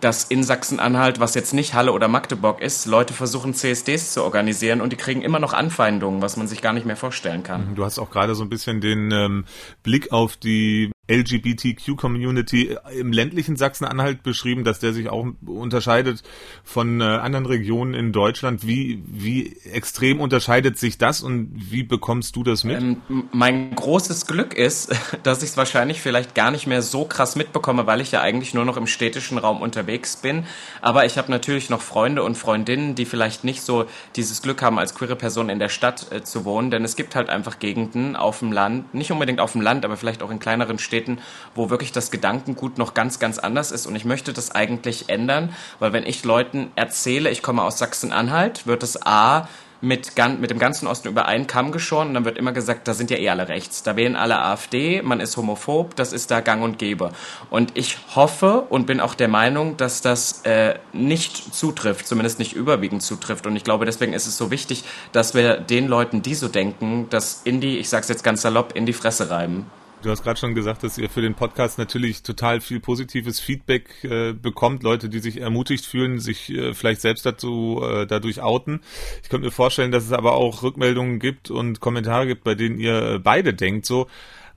dass 0.00 0.24
in 0.24 0.42
Sachsen-Anhalt, 0.42 1.20
was 1.20 1.34
jetzt 1.34 1.54
nicht 1.54 1.74
Halle 1.74 1.92
oder 1.92 2.08
Magdeburg 2.08 2.60
ist, 2.60 2.86
Leute 2.86 3.14
versuchen 3.14 3.54
CSDs 3.54 4.12
zu 4.12 4.22
organisieren 4.22 4.80
und 4.80 4.92
die 4.92 4.96
kriegen 4.96 5.22
immer 5.22 5.38
noch 5.38 5.52
Anfeindungen, 5.52 6.22
was 6.22 6.36
man 6.36 6.46
sich 6.46 6.62
gar 6.62 6.72
nicht 6.72 6.86
mehr 6.86 6.96
vorstellen 6.96 7.42
kann. 7.42 7.74
Du 7.74 7.84
hast 7.84 7.98
auch 7.98 8.10
gerade 8.10 8.34
so 8.34 8.42
ein 8.44 8.48
bisschen 8.48 8.80
den 8.80 9.10
ähm, 9.10 9.44
Blick 9.82 10.12
auf 10.12 10.36
die 10.36 10.91
LGBTQ-Community 11.10 12.76
im 12.96 13.12
ländlichen 13.12 13.56
Sachsen-Anhalt 13.56 14.22
beschrieben, 14.22 14.62
dass 14.62 14.78
der 14.78 14.92
sich 14.92 15.08
auch 15.08 15.26
unterscheidet 15.44 16.22
von 16.62 17.00
äh, 17.00 17.04
anderen 17.04 17.44
Regionen 17.44 17.92
in 17.92 18.12
Deutschland. 18.12 18.64
Wie, 18.64 19.02
wie 19.06 19.56
extrem 19.64 20.20
unterscheidet 20.20 20.78
sich 20.78 20.98
das 20.98 21.22
und 21.22 21.50
wie 21.56 21.82
bekommst 21.82 22.36
du 22.36 22.44
das 22.44 22.62
mit? 22.62 22.80
Ähm, 22.80 23.02
mein 23.32 23.74
großes 23.74 24.28
Glück 24.28 24.54
ist, 24.54 24.94
dass 25.24 25.42
ich 25.42 25.50
es 25.50 25.56
wahrscheinlich 25.56 26.00
vielleicht 26.00 26.36
gar 26.36 26.52
nicht 26.52 26.68
mehr 26.68 26.82
so 26.82 27.04
krass 27.04 27.34
mitbekomme, 27.34 27.84
weil 27.88 28.00
ich 28.00 28.12
ja 28.12 28.20
eigentlich 28.20 28.54
nur 28.54 28.64
noch 28.64 28.76
im 28.76 28.86
städtischen 28.86 29.38
Raum 29.38 29.60
unterwegs 29.60 30.16
bin. 30.16 30.44
Aber 30.82 31.04
ich 31.04 31.18
habe 31.18 31.32
natürlich 31.32 31.68
noch 31.68 31.82
Freunde 31.82 32.22
und 32.22 32.38
Freundinnen, 32.38 32.94
die 32.94 33.06
vielleicht 33.06 33.42
nicht 33.42 33.62
so 33.62 33.86
dieses 34.14 34.40
Glück 34.40 34.62
haben, 34.62 34.78
als 34.78 34.94
queere 34.94 35.16
Person 35.16 35.48
in 35.48 35.58
der 35.58 35.68
Stadt 35.68 36.12
äh, 36.12 36.22
zu 36.22 36.44
wohnen. 36.44 36.70
Denn 36.70 36.84
es 36.84 36.94
gibt 36.94 37.16
halt 37.16 37.28
einfach 37.28 37.58
Gegenden 37.58 38.14
auf 38.14 38.38
dem 38.38 38.52
Land, 38.52 38.94
nicht 38.94 39.10
unbedingt 39.10 39.40
auf 39.40 39.50
dem 39.50 39.62
Land, 39.62 39.84
aber 39.84 39.96
vielleicht 39.96 40.22
auch 40.22 40.30
in 40.30 40.38
kleineren 40.38 40.78
Städten, 40.78 40.91
Städten, 40.92 41.18
wo 41.54 41.70
wirklich 41.70 41.92
das 41.92 42.10
Gedankengut 42.10 42.76
noch 42.76 42.92
ganz, 42.92 43.18
ganz 43.18 43.38
anders 43.38 43.72
ist. 43.72 43.86
Und 43.86 43.96
ich 43.96 44.04
möchte 44.04 44.34
das 44.34 44.50
eigentlich 44.50 45.08
ändern, 45.08 45.54
weil 45.78 45.94
wenn 45.94 46.04
ich 46.04 46.22
Leuten 46.22 46.70
erzähle, 46.76 47.30
ich 47.30 47.42
komme 47.42 47.62
aus 47.62 47.78
Sachsen-Anhalt, 47.78 48.66
wird 48.66 48.82
es 48.82 49.00
A, 49.06 49.48
mit, 49.82 50.12
mit 50.38 50.50
dem 50.50 50.60
ganzen 50.60 50.86
Osten 50.86 51.08
über 51.08 51.26
einen 51.26 51.48
Kamm 51.48 51.72
geschoren 51.72 52.08
und 52.08 52.14
dann 52.14 52.24
wird 52.24 52.38
immer 52.38 52.52
gesagt, 52.52 52.86
da 52.86 52.94
sind 52.94 53.10
ja 53.10 53.18
eh 53.18 53.28
alle 53.28 53.48
rechts, 53.48 53.82
da 53.82 53.96
wählen 53.96 54.14
alle 54.14 54.38
AfD, 54.38 55.02
man 55.02 55.18
ist 55.18 55.36
homophob, 55.36 55.96
das 55.96 56.12
ist 56.12 56.30
da 56.30 56.40
gang 56.40 56.62
und 56.62 56.78
gäbe. 56.78 57.10
Und 57.50 57.76
ich 57.76 57.98
hoffe 58.14 58.60
und 58.70 58.86
bin 58.86 59.00
auch 59.00 59.14
der 59.14 59.26
Meinung, 59.26 59.76
dass 59.76 60.00
das 60.00 60.42
äh, 60.42 60.76
nicht 60.92 61.52
zutrifft, 61.52 62.06
zumindest 62.06 62.38
nicht 62.38 62.52
überwiegend 62.52 63.02
zutrifft. 63.02 63.44
Und 63.46 63.56
ich 63.56 63.64
glaube, 63.64 63.84
deswegen 63.84 64.12
ist 64.12 64.28
es 64.28 64.36
so 64.36 64.52
wichtig, 64.52 64.84
dass 65.10 65.34
wir 65.34 65.56
den 65.56 65.88
Leuten, 65.88 66.22
die 66.22 66.36
so 66.36 66.46
denken, 66.46 67.08
das 67.10 67.40
in 67.42 67.60
die, 67.60 67.78
ich 67.78 67.88
sag's 67.88 68.08
jetzt 68.08 68.22
ganz 68.22 68.42
salopp, 68.42 68.76
in 68.76 68.86
die 68.86 68.92
Fresse 68.92 69.30
reiben. 69.30 69.66
Du 70.02 70.10
hast 70.10 70.24
gerade 70.24 70.38
schon 70.38 70.56
gesagt, 70.56 70.82
dass 70.82 70.98
ihr 70.98 71.08
für 71.08 71.22
den 71.22 71.34
Podcast 71.34 71.78
natürlich 71.78 72.24
total 72.24 72.60
viel 72.60 72.80
positives 72.80 73.38
Feedback 73.38 74.02
äh, 74.02 74.32
bekommt, 74.32 74.82
Leute, 74.82 75.08
die 75.08 75.20
sich 75.20 75.40
ermutigt 75.40 75.86
fühlen, 75.86 76.18
sich 76.18 76.50
äh, 76.50 76.74
vielleicht 76.74 77.00
selbst 77.00 77.24
dazu 77.24 77.80
äh, 77.84 78.04
dadurch 78.04 78.42
outen. 78.42 78.80
Ich 79.22 79.28
könnte 79.28 79.46
mir 79.46 79.52
vorstellen, 79.52 79.92
dass 79.92 80.04
es 80.04 80.12
aber 80.12 80.32
auch 80.32 80.64
Rückmeldungen 80.64 81.20
gibt 81.20 81.52
und 81.52 81.78
Kommentare 81.78 82.26
gibt, 82.26 82.42
bei 82.42 82.56
denen 82.56 82.80
ihr 82.80 83.20
beide 83.22 83.54
denkt, 83.54 83.86
so, 83.86 84.08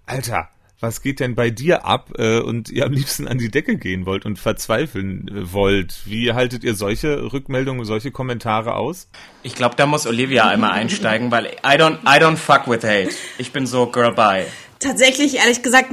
Alter, 0.08 0.50
was 0.80 1.04
geht 1.04 1.20
denn 1.20 1.36
bei 1.36 1.52
dir 1.52 1.86
ab 1.86 2.14
äh, 2.18 2.40
und 2.40 2.72
ihr 2.72 2.84
am 2.84 2.92
liebsten 2.92 3.28
an 3.28 3.38
die 3.38 3.52
Decke 3.52 3.78
gehen 3.78 4.08
wollt 4.08 4.26
und 4.26 4.40
verzweifeln 4.40 5.28
äh, 5.28 5.54
wollt. 5.54 6.02
Wie 6.06 6.34
haltet 6.34 6.64
ihr 6.64 6.74
solche 6.74 7.32
Rückmeldungen, 7.32 7.86
solche 7.86 8.10
Kommentare 8.10 8.74
aus? 8.74 9.10
Ich 9.44 9.54
glaube, 9.54 9.76
da 9.76 9.86
muss 9.86 10.08
Olivia 10.08 10.48
einmal 10.48 10.72
einsteigen, 10.72 11.30
weil 11.30 11.46
I 11.64 11.78
don't, 11.78 12.00
I 12.04 12.20
don't 12.20 12.38
fuck 12.38 12.68
with 12.68 12.84
hate. 12.84 13.14
Ich 13.38 13.52
bin 13.52 13.68
so 13.68 13.86
girl 13.86 14.12
bye 14.12 14.48
tatsächlich, 14.86 15.38
ehrlich 15.38 15.64
gesagt, 15.64 15.92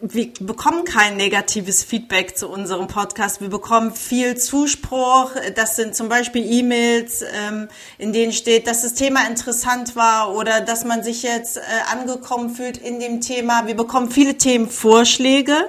wir 0.00 0.32
bekommen 0.40 0.84
kein 0.84 1.16
negatives 1.16 1.82
Feedback 1.82 2.36
zu 2.36 2.48
unserem 2.48 2.86
Podcast. 2.86 3.40
Wir 3.40 3.48
bekommen 3.48 3.92
viel 3.92 4.36
Zuspruch. 4.36 5.32
Das 5.56 5.74
sind 5.74 5.96
zum 5.96 6.08
Beispiel 6.08 6.46
E-Mails, 6.48 7.22
ähm, 7.22 7.68
in 7.98 8.12
denen 8.12 8.32
steht, 8.32 8.68
dass 8.68 8.82
das 8.82 8.94
Thema 8.94 9.26
interessant 9.26 9.96
war 9.96 10.36
oder 10.36 10.60
dass 10.60 10.84
man 10.84 11.02
sich 11.02 11.24
jetzt 11.24 11.56
äh, 11.56 11.60
angekommen 11.90 12.50
fühlt 12.50 12.76
in 12.76 13.00
dem 13.00 13.20
Thema. 13.20 13.66
Wir 13.66 13.74
bekommen 13.74 14.08
viele 14.08 14.36
Themenvorschläge. 14.36 15.68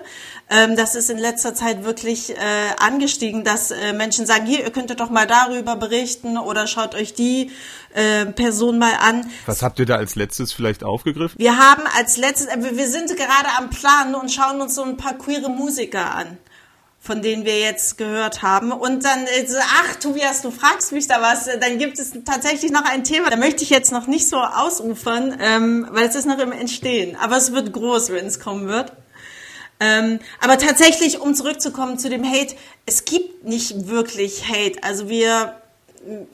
Ähm, 0.49 0.75
das 0.75 0.95
ist 0.95 1.09
in 1.09 1.17
letzter 1.17 1.53
Zeit 1.53 1.83
wirklich 1.83 2.31
äh, 2.31 2.35
angestiegen, 2.79 3.43
dass 3.43 3.71
äh, 3.71 3.93
Menschen 3.93 4.25
sagen, 4.25 4.45
hier, 4.45 4.63
ihr 4.63 4.71
könntet 4.71 4.99
doch 4.99 5.09
mal 5.09 5.27
darüber 5.27 5.75
berichten 5.75 6.37
oder 6.37 6.65
schaut 6.65 6.95
euch 6.95 7.13
die 7.13 7.51
äh, 7.93 8.25
Person 8.25 8.79
mal 8.79 8.93
an. 8.99 9.29
Was 9.45 9.61
habt 9.61 9.77
ihr 9.79 9.85
da 9.85 9.95
als 9.95 10.15
letztes 10.15 10.51
vielleicht 10.51 10.83
aufgegriffen? 10.83 11.37
Wir 11.39 11.57
haben 11.57 11.83
als 11.97 12.17
letztes, 12.17 12.47
äh, 12.47 12.75
wir 12.75 12.87
sind 12.87 13.15
gerade 13.15 13.49
am 13.57 13.69
Plan 13.69 14.15
und 14.15 14.31
schauen 14.31 14.59
uns 14.59 14.73
so 14.73 14.83
ein 14.83 14.97
paar 14.97 15.13
queere 15.17 15.49
Musiker 15.49 16.15
an 16.15 16.37
von 17.01 17.21
denen 17.21 17.45
wir 17.45 17.57
jetzt 17.59 17.97
gehört 17.97 18.41
haben. 18.41 18.71
Und 18.71 19.05
dann, 19.05 19.25
äh, 19.25 19.47
ach 19.81 19.95
Tobias, 19.95 20.41
du 20.41 20.51
fragst 20.51 20.91
mich 20.91 21.07
da 21.07 21.21
was, 21.21 21.45
dann 21.59 21.77
gibt 21.77 21.97
es 21.97 22.11
tatsächlich 22.25 22.71
noch 22.71 22.83
ein 22.83 23.03
Thema. 23.03 23.29
Da 23.29 23.37
möchte 23.37 23.63
ich 23.63 23.69
jetzt 23.69 23.91
noch 23.91 24.07
nicht 24.07 24.27
so 24.27 24.37
ausufern, 24.37 25.37
ähm, 25.39 25.87
weil 25.91 26.07
es 26.07 26.15
ist 26.15 26.27
noch 26.27 26.39
im 26.39 26.51
Entstehen. 26.51 27.15
Aber 27.15 27.37
es 27.37 27.53
wird 27.53 27.71
groß, 27.71 28.09
wenn 28.09 28.25
es 28.25 28.39
kommen 28.39 28.67
wird. 28.67 28.91
Ähm, 29.79 30.19
aber 30.41 30.57
tatsächlich, 30.57 31.19
um 31.19 31.33
zurückzukommen 31.33 31.97
zu 31.97 32.09
dem 32.09 32.25
Hate, 32.25 32.55
es 32.85 33.05
gibt 33.05 33.45
nicht 33.45 33.87
wirklich 33.87 34.47
Hate. 34.49 34.83
Also 34.83 35.07
wir, 35.07 35.61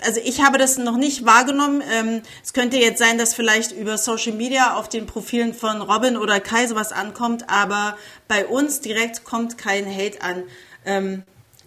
also 0.03 0.19
ich 0.23 0.41
habe 0.41 0.57
das 0.57 0.77
noch 0.77 0.97
nicht 0.97 1.25
wahrgenommen. 1.25 1.83
Ähm, 1.93 2.21
es 2.43 2.53
könnte 2.53 2.77
jetzt 2.77 2.97
sein, 2.97 3.17
dass 3.17 3.35
vielleicht 3.35 3.71
über 3.71 3.97
Social 3.97 4.33
Media 4.33 4.75
auf 4.75 4.89
den 4.89 5.05
Profilen 5.05 5.53
von 5.53 5.81
Robin 5.81 6.17
oder 6.17 6.39
Kai 6.39 6.65
sowas 6.65 6.91
ankommt, 6.91 7.49
aber 7.49 7.97
bei 8.27 8.47
uns 8.47 8.81
direkt 8.81 9.23
kommt 9.23 9.57
kein 9.57 9.85
Hate 9.85 10.21
an. 10.21 10.43
Ähm, 10.85 11.23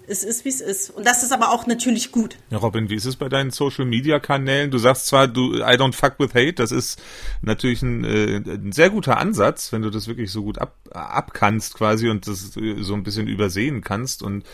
es 0.08 0.24
ist, 0.24 0.44
wie 0.44 0.48
es 0.48 0.60
ist. 0.60 0.90
Und 0.90 1.06
das 1.06 1.22
ist 1.22 1.32
aber 1.32 1.50
auch 1.50 1.66
natürlich 1.66 2.12
gut. 2.12 2.36
Ja, 2.50 2.58
Robin, 2.58 2.88
wie 2.88 2.94
ist 2.94 3.04
es 3.04 3.16
bei 3.16 3.28
deinen 3.28 3.50
Social 3.50 3.84
Media 3.84 4.18
Kanälen? 4.18 4.70
Du 4.70 4.78
sagst 4.78 5.06
zwar, 5.06 5.28
du 5.28 5.56
I 5.56 5.76
don't 5.76 5.94
fuck 5.94 6.14
with 6.18 6.34
hate, 6.34 6.54
das 6.54 6.72
ist 6.72 7.00
natürlich 7.42 7.82
ein, 7.82 8.04
äh, 8.04 8.36
ein 8.36 8.72
sehr 8.72 8.90
guter 8.90 9.18
Ansatz, 9.18 9.72
wenn 9.72 9.82
du 9.82 9.90
das 9.90 10.08
wirklich 10.08 10.32
so 10.32 10.42
gut 10.42 10.58
ab, 10.58 10.74
abkannst 10.90 11.74
quasi 11.74 12.08
und 12.08 12.26
das 12.26 12.52
so 12.52 12.94
ein 12.94 13.02
bisschen 13.02 13.28
übersehen 13.28 13.82
kannst. 13.82 14.22
Und 14.22 14.44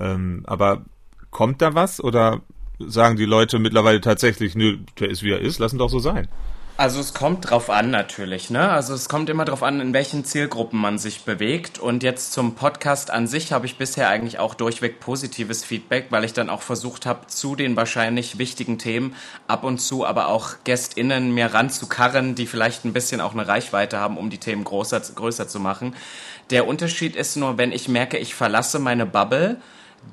ähm, 0.00 0.42
aber 0.46 0.84
Kommt 1.32 1.62
da 1.62 1.74
was 1.74 2.04
oder 2.04 2.42
sagen 2.78 3.16
die 3.16 3.24
Leute 3.24 3.58
mittlerweile 3.58 4.02
tatsächlich, 4.02 4.54
nö, 4.54 4.76
der 5.00 5.08
ist 5.08 5.22
wie 5.22 5.30
er 5.30 5.40
ist, 5.40 5.58
lassen 5.58 5.78
doch 5.78 5.88
so 5.88 5.98
sein? 5.98 6.28
Also 6.78 7.00
es 7.00 7.12
kommt 7.12 7.50
drauf 7.50 7.68
an 7.68 7.90
natürlich, 7.90 8.48
ne? 8.48 8.70
Also 8.70 8.94
es 8.94 9.08
kommt 9.08 9.28
immer 9.28 9.44
drauf 9.44 9.62
an, 9.62 9.80
in 9.80 9.92
welchen 9.92 10.24
Zielgruppen 10.24 10.80
man 10.80 10.98
sich 10.98 11.22
bewegt. 11.22 11.78
Und 11.78 12.02
jetzt 12.02 12.32
zum 12.32 12.54
Podcast 12.54 13.10
an 13.10 13.26
sich 13.26 13.52
habe 13.52 13.66
ich 13.66 13.76
bisher 13.76 14.08
eigentlich 14.08 14.38
auch 14.38 14.54
durchweg 14.54 14.98
positives 14.98 15.64
Feedback, 15.64 16.06
weil 16.08 16.24
ich 16.24 16.32
dann 16.32 16.48
auch 16.48 16.62
versucht 16.62 17.04
habe, 17.04 17.26
zu 17.26 17.56
den 17.56 17.76
wahrscheinlich 17.76 18.38
wichtigen 18.38 18.78
Themen 18.78 19.14
ab 19.46 19.64
und 19.64 19.78
zu 19.80 20.06
aber 20.06 20.28
auch 20.28 20.54
GästInnen 20.64 21.34
mir 21.34 21.52
ranzukarren, 21.52 22.34
die 22.34 22.46
vielleicht 22.46 22.86
ein 22.86 22.94
bisschen 22.94 23.20
auch 23.20 23.34
eine 23.34 23.46
Reichweite 23.46 24.00
haben, 24.00 24.16
um 24.16 24.30
die 24.30 24.38
Themen 24.38 24.64
größer, 24.64 25.00
größer 25.14 25.46
zu 25.48 25.60
machen. 25.60 25.94
Der 26.50 26.66
Unterschied 26.66 27.16
ist 27.16 27.36
nur, 27.36 27.58
wenn 27.58 27.70
ich 27.70 27.88
merke, 27.88 28.16
ich 28.16 28.34
verlasse 28.34 28.78
meine 28.78 29.04
Bubble, 29.04 29.60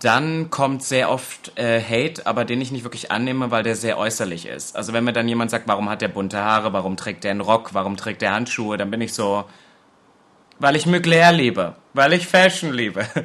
dann 0.02 0.50
kommt 0.50 0.84
sehr 0.84 1.10
oft 1.10 1.58
äh, 1.58 1.82
Hate, 1.82 2.26
aber 2.26 2.46
den 2.46 2.62
ich 2.62 2.72
nicht 2.72 2.84
wirklich 2.84 3.12
annehme, 3.12 3.52
weil 3.52 3.64
der 3.64 3.76
sehr 3.76 3.98
äußerlich 3.98 4.46
ist. 4.46 4.76
Also 4.76 4.94
wenn 4.94 5.04
mir 5.04 5.14
dann 5.14 5.28
jemand 5.28 5.52
sagt, 5.52 5.68
warum 5.68 5.90
hat 5.90 6.02
der 6.02 6.08
bunte 6.08 6.38
Haare, 6.38 6.74
warum 6.74 6.96
trägt 6.96 7.24
der 7.24 7.32
einen 7.32 7.42
Rock, 7.42 7.74
warum 7.74 7.98
trägt 7.98 8.22
der 8.22 8.34
Handschuhe, 8.34 8.78
dann 8.78 8.92
bin 8.92 9.02
ich 9.02 9.14
so, 9.14 9.46
weil 10.60 10.76
ich 10.76 10.86
Mugler 10.86 11.32
liebe, 11.32 11.76
weil 11.94 12.14
ich 12.14 12.28
Fashion 12.28 12.72
liebe. 12.74 13.06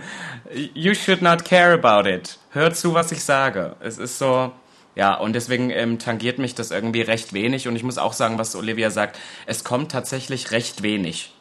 You 0.75 0.95
should 0.95 1.23
not 1.23 1.45
care 1.45 1.73
about 1.73 2.09
it. 2.09 2.39
Hör 2.51 2.73
zu, 2.73 2.95
was 2.95 3.11
ich 3.13 3.25
sage. 3.25 3.77
Es 3.81 3.99
ist 3.99 4.19
so, 4.19 4.53
ja, 4.95 5.15
und 5.15 5.33
deswegen 5.33 5.71
ähm, 5.71 5.99
tangiert 5.99 6.39
mich 6.39 6.55
das 6.55 6.71
irgendwie 6.71 7.03
recht 7.03 7.33
wenig. 7.33 7.67
Und 7.67 7.77
ich 7.77 7.83
muss 7.83 7.99
auch 7.99 8.13
sagen, 8.13 8.39
was 8.39 8.55
Olivia 8.55 8.91
sagt, 8.91 9.19
es 9.47 9.65
kommt 9.65 9.91
tatsächlich 9.91 10.51
recht 10.53 10.83
wenig. 10.83 11.33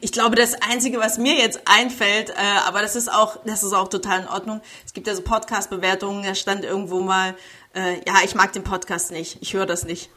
Ich 0.00 0.12
glaube, 0.12 0.36
das 0.36 0.54
Einzige, 0.62 0.98
was 0.98 1.18
mir 1.18 1.34
jetzt 1.34 1.62
einfällt, 1.64 2.30
äh, 2.30 2.34
aber 2.66 2.82
das 2.82 2.94
ist 2.94 3.12
auch, 3.12 3.38
das 3.44 3.62
ist 3.62 3.72
auch 3.72 3.88
total 3.88 4.20
in 4.20 4.28
Ordnung. 4.28 4.60
Es 4.86 4.92
gibt 4.92 5.06
ja 5.06 5.14
so 5.14 5.22
Podcast-Bewertungen, 5.22 6.22
da 6.22 6.34
stand 6.34 6.64
irgendwo 6.64 7.00
mal, 7.00 7.34
äh, 7.74 7.94
ja, 8.06 8.16
ich 8.24 8.34
mag 8.34 8.52
den 8.52 8.62
Podcast 8.62 9.10
nicht, 9.10 9.38
ich 9.40 9.54
höre 9.54 9.66
das 9.66 9.84
nicht. 9.84 10.10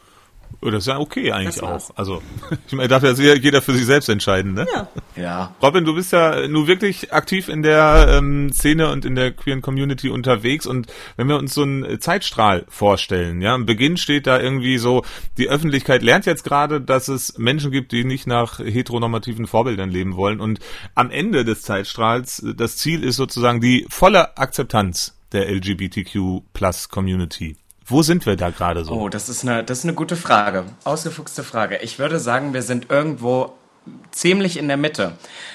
Oh, 0.60 0.70
das 0.70 0.84
ist 0.84 0.86
ja 0.88 0.98
okay 0.98 1.32
eigentlich 1.32 1.62
auch. 1.62 1.90
Also, 1.96 2.22
ich 2.66 2.72
meine, 2.72 2.88
darf 2.88 3.02
ja 3.02 3.12
jeder 3.12 3.62
für 3.62 3.74
sich 3.74 3.86
selbst 3.86 4.08
entscheiden, 4.08 4.54
ne? 4.54 4.66
Ja. 4.74 4.88
ja. 5.16 5.54
Robin, 5.62 5.84
du 5.84 5.94
bist 5.94 6.12
ja 6.12 6.46
nur 6.48 6.66
wirklich 6.66 7.12
aktiv 7.12 7.48
in 7.48 7.62
der 7.62 8.06
ähm, 8.08 8.52
Szene 8.52 8.90
und 8.90 9.04
in 9.04 9.14
der 9.14 9.32
queeren 9.32 9.62
Community 9.62 10.08
unterwegs 10.08 10.66
und 10.66 10.86
wenn 11.16 11.28
wir 11.28 11.36
uns 11.36 11.54
so 11.54 11.62
einen 11.62 12.00
Zeitstrahl 12.00 12.64
vorstellen, 12.68 13.40
ja, 13.40 13.54
am 13.54 13.66
Beginn 13.66 13.96
steht 13.96 14.26
da 14.26 14.40
irgendwie 14.40 14.78
so, 14.78 15.04
die 15.38 15.48
Öffentlichkeit 15.48 16.02
lernt 16.02 16.26
jetzt 16.26 16.44
gerade, 16.44 16.80
dass 16.80 17.08
es 17.08 17.38
Menschen 17.38 17.70
gibt, 17.70 17.92
die 17.92 18.04
nicht 18.04 18.26
nach 18.26 18.58
heteronormativen 18.58 19.46
Vorbildern 19.46 19.90
leben 19.90 20.16
wollen 20.16 20.40
und 20.40 20.60
am 20.94 21.10
Ende 21.10 21.44
des 21.44 21.62
Zeitstrahls, 21.62 22.44
das 22.56 22.76
Ziel 22.76 23.02
ist 23.02 23.16
sozusagen 23.16 23.60
die 23.60 23.86
volle 23.88 24.36
Akzeptanz 24.36 25.14
der 25.32 25.50
LGBTQ 25.50 26.42
Plus 26.52 26.88
Community. 26.88 27.56
Wo 27.86 28.02
sind 28.02 28.24
wir 28.24 28.36
da 28.36 28.50
gerade 28.50 28.84
so? 28.84 28.92
Oh, 28.92 29.08
das 29.08 29.28
ist 29.28 29.42
eine, 29.42 29.62
das 29.62 29.78
ist 29.78 29.84
eine 29.84 29.94
gute 29.94 30.16
Frage. 30.16 30.64
Ausgefuchste 30.84 31.44
Frage. 31.44 31.78
Ich 31.82 31.98
würde 31.98 32.18
sagen, 32.18 32.54
wir 32.54 32.62
sind 32.62 32.90
irgendwo 32.90 33.52
ziemlich 34.10 34.56
in 34.56 34.68
der 34.68 34.76
Mitte. 34.76 35.12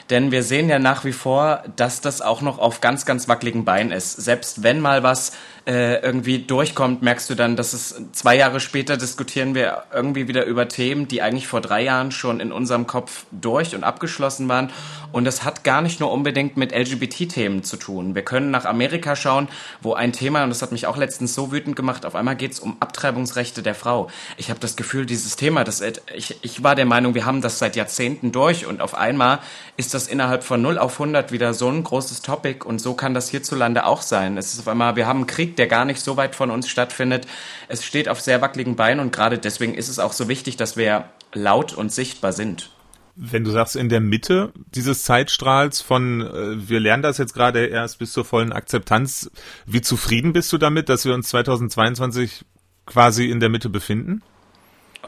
Denn 0.09 0.31
wir 0.31 0.43
sehen 0.43 0.69
ja 0.69 0.79
nach 0.79 1.05
wie 1.05 1.11
vor, 1.11 1.63
dass 1.75 2.01
das 2.01 2.21
auch 2.21 2.41
noch 2.41 2.59
auf 2.59 2.81
ganz, 2.81 3.05
ganz 3.05 3.27
wackeligen 3.27 3.65
Beinen 3.65 3.91
ist. 3.91 4.15
Selbst 4.15 4.63
wenn 4.63 4.79
mal 4.79 5.01
was 5.03 5.31
äh, 5.69 6.01
irgendwie 6.01 6.39
durchkommt, 6.39 7.03
merkst 7.03 7.29
du 7.29 7.35
dann, 7.35 7.55
dass 7.55 7.73
es 7.73 8.01
zwei 8.11 8.35
Jahre 8.35 8.59
später 8.59 8.97
diskutieren 8.97 9.53
wir 9.53 9.83
irgendwie 9.93 10.27
wieder 10.27 10.45
über 10.45 10.67
Themen, 10.67 11.07
die 11.07 11.21
eigentlich 11.21 11.45
vor 11.45 11.61
drei 11.61 11.83
Jahren 11.83 12.11
schon 12.11 12.39
in 12.39 12.51
unserem 12.51 12.87
Kopf 12.87 13.25
durch 13.31 13.75
und 13.75 13.83
abgeschlossen 13.83 14.49
waren. 14.49 14.71
Und 15.11 15.25
das 15.25 15.43
hat 15.43 15.63
gar 15.63 15.83
nicht 15.83 15.99
nur 15.99 16.11
unbedingt 16.11 16.57
mit 16.57 16.71
LGBT-Themen 16.71 17.63
zu 17.63 17.77
tun. 17.77 18.15
Wir 18.15 18.23
können 18.23 18.49
nach 18.49 18.65
Amerika 18.65 19.15
schauen, 19.15 19.47
wo 19.79 19.93
ein 19.93 20.11
Thema, 20.11 20.43
und 20.43 20.49
das 20.49 20.63
hat 20.63 20.71
mich 20.71 20.87
auch 20.87 20.97
letztens 20.97 21.35
so 21.35 21.51
wütend 21.51 21.75
gemacht, 21.75 22.03
auf 22.03 22.15
einmal 22.15 22.35
geht 22.35 22.53
es 22.53 22.59
um 22.59 22.77
Abtreibungsrechte 22.79 23.61
der 23.61 23.75
Frau. 23.75 24.09
Ich 24.37 24.49
habe 24.49 24.59
das 24.59 24.75
Gefühl, 24.75 25.05
dieses 25.05 25.35
Thema, 25.35 25.63
das, 25.63 25.83
ich, 26.15 26.39
ich 26.41 26.63
war 26.63 26.73
der 26.73 26.85
Meinung, 26.85 27.13
wir 27.13 27.27
haben 27.27 27.41
das 27.41 27.59
seit 27.59 27.75
Jahrzehnten 27.75 28.31
durch 28.31 28.65
und 28.65 28.81
auf 28.81 28.95
einmal 28.95 29.37
ist 29.77 29.93
das 29.93 30.07
innerhalb 30.07 30.43
von 30.43 30.63
0 30.63 30.79
auf 30.79 30.93
100 30.99 31.31
wieder 31.31 31.53
so 31.53 31.69
ein 31.69 31.83
großes 31.83 32.23
Topic 32.23 32.65
und 32.65 32.79
so 32.79 32.95
kann 32.95 33.13
das 33.13 33.29
hierzulande 33.29 33.85
auch 33.85 34.01
sein. 34.01 34.35
Es 34.35 34.53
ist 34.53 34.61
auf 34.61 34.67
einmal, 34.67 34.95
wir 34.95 35.05
haben 35.05 35.19
einen 35.19 35.27
Krieg, 35.27 35.58
der 35.59 35.67
gar 35.67 35.85
nicht 35.85 36.01
so 36.01 36.17
weit 36.17 36.35
von 36.35 36.49
uns 36.49 36.67
stattfindet. 36.67 37.27
Es 37.67 37.85
steht 37.85 38.09
auf 38.09 38.19
sehr 38.19 38.41
wackeligen 38.41 38.75
Beinen 38.75 38.99
und 38.99 39.11
gerade 39.11 39.37
deswegen 39.37 39.75
ist 39.75 39.89
es 39.89 39.99
auch 39.99 40.13
so 40.13 40.27
wichtig, 40.27 40.57
dass 40.57 40.77
wir 40.77 41.09
laut 41.33 41.73
und 41.73 41.91
sichtbar 41.91 42.33
sind. 42.33 42.71
Wenn 43.15 43.43
du 43.43 43.51
sagst, 43.51 43.75
in 43.75 43.89
der 43.89 43.99
Mitte 43.99 44.53
dieses 44.73 45.03
Zeitstrahls 45.03 45.81
von, 45.81 46.21
äh, 46.21 46.69
wir 46.69 46.79
lernen 46.79 47.03
das 47.03 47.17
jetzt 47.17 47.33
gerade 47.33 47.65
erst 47.65 47.99
bis 47.99 48.13
zur 48.13 48.23
vollen 48.23 48.53
Akzeptanz, 48.53 49.29
wie 49.65 49.81
zufrieden 49.81 50.31
bist 50.31 50.53
du 50.53 50.57
damit, 50.57 50.87
dass 50.87 51.03
wir 51.03 51.13
uns 51.13 51.27
2022 51.27 52.45
quasi 52.85 53.29
in 53.29 53.41
der 53.41 53.49
Mitte 53.49 53.69
befinden? 53.69 54.21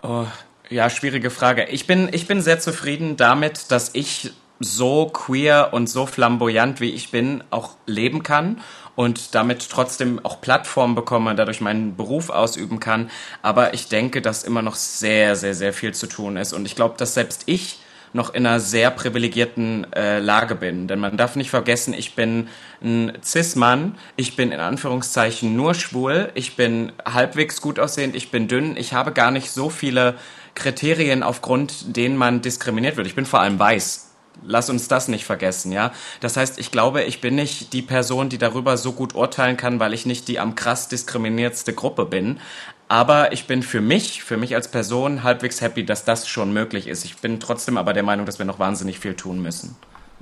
Oh, 0.03 0.25
ja, 0.69 0.89
schwierige 0.89 1.29
Frage. 1.29 1.67
Ich 1.69 1.87
bin, 1.87 2.09
ich 2.11 2.27
bin 2.27 2.41
sehr 2.41 2.59
zufrieden 2.59 3.15
damit, 3.15 3.71
dass 3.71 3.91
ich 3.93 4.31
so 4.59 5.07
queer 5.07 5.69
und 5.71 5.89
so 5.89 6.05
flamboyant, 6.05 6.81
wie 6.81 6.91
ich 6.91 7.11
bin, 7.11 7.43
auch 7.49 7.75
leben 7.85 8.23
kann 8.23 8.61
und 9.01 9.33
damit 9.33 9.67
trotzdem 9.67 10.23
auch 10.23 10.41
Plattformen 10.41 10.93
bekomme, 10.93 11.33
dadurch 11.33 11.59
meinen 11.59 11.95
Beruf 11.95 12.29
ausüben 12.29 12.79
kann. 12.79 13.09
Aber 13.41 13.73
ich 13.73 13.87
denke, 13.87 14.21
dass 14.21 14.43
immer 14.43 14.61
noch 14.61 14.75
sehr, 14.75 15.35
sehr, 15.35 15.55
sehr 15.55 15.73
viel 15.73 15.91
zu 15.91 16.05
tun 16.05 16.37
ist. 16.37 16.53
Und 16.53 16.67
ich 16.67 16.75
glaube, 16.75 16.95
dass 16.97 17.15
selbst 17.15 17.43
ich 17.47 17.79
noch 18.13 18.31
in 18.31 18.45
einer 18.45 18.59
sehr 18.59 18.91
privilegierten 18.91 19.91
äh, 19.93 20.19
Lage 20.19 20.53
bin. 20.53 20.87
Denn 20.87 20.99
man 20.99 21.17
darf 21.17 21.35
nicht 21.35 21.49
vergessen, 21.49 21.95
ich 21.95 22.13
bin 22.13 22.47
ein 22.83 23.17
Cis-Mann, 23.23 23.97
ich 24.17 24.35
bin 24.35 24.51
in 24.51 24.59
Anführungszeichen 24.59 25.55
nur 25.55 25.73
schwul, 25.73 26.29
ich 26.35 26.55
bin 26.55 26.91
halbwegs 27.03 27.59
gut 27.59 27.79
aussehend, 27.79 28.15
ich 28.15 28.29
bin 28.29 28.47
dünn, 28.47 28.77
ich 28.77 28.93
habe 28.93 29.13
gar 29.13 29.31
nicht 29.31 29.49
so 29.49 29.71
viele 29.71 30.15
Kriterien, 30.53 31.23
aufgrund 31.23 31.97
denen 31.97 32.17
man 32.17 32.41
diskriminiert 32.41 32.97
wird. 32.97 33.07
Ich 33.07 33.15
bin 33.15 33.25
vor 33.25 33.39
allem 33.39 33.57
weiß. 33.57 34.10
Lass 34.43 34.69
uns 34.69 34.87
das 34.87 35.07
nicht 35.07 35.25
vergessen, 35.25 35.71
ja. 35.71 35.91
Das 36.19 36.35
heißt, 36.35 36.59
ich 36.59 36.71
glaube, 36.71 37.03
ich 37.03 37.21
bin 37.21 37.35
nicht 37.35 37.73
die 37.73 37.81
Person, 37.81 38.29
die 38.29 38.37
darüber 38.37 38.77
so 38.77 38.91
gut 38.91 39.13
urteilen 39.13 39.57
kann, 39.57 39.79
weil 39.79 39.93
ich 39.93 40.05
nicht 40.05 40.27
die 40.27 40.39
am 40.39 40.55
krass 40.55 40.87
diskriminiertste 40.87 41.73
Gruppe 41.73 42.05
bin. 42.05 42.39
Aber 42.87 43.31
ich 43.31 43.45
bin 43.47 43.63
für 43.63 43.81
mich, 43.81 44.23
für 44.23 44.37
mich 44.37 44.55
als 44.55 44.69
Person 44.69 45.23
halbwegs 45.23 45.61
happy, 45.61 45.85
dass 45.85 46.03
das 46.03 46.27
schon 46.27 46.51
möglich 46.51 46.87
ist. 46.87 47.05
Ich 47.05 47.17
bin 47.17 47.39
trotzdem 47.39 47.77
aber 47.77 47.93
der 47.93 48.03
Meinung, 48.03 48.25
dass 48.25 48.39
wir 48.39 48.45
noch 48.45 48.59
wahnsinnig 48.59 48.99
viel 48.99 49.13
tun 49.13 49.41
müssen. 49.41 49.75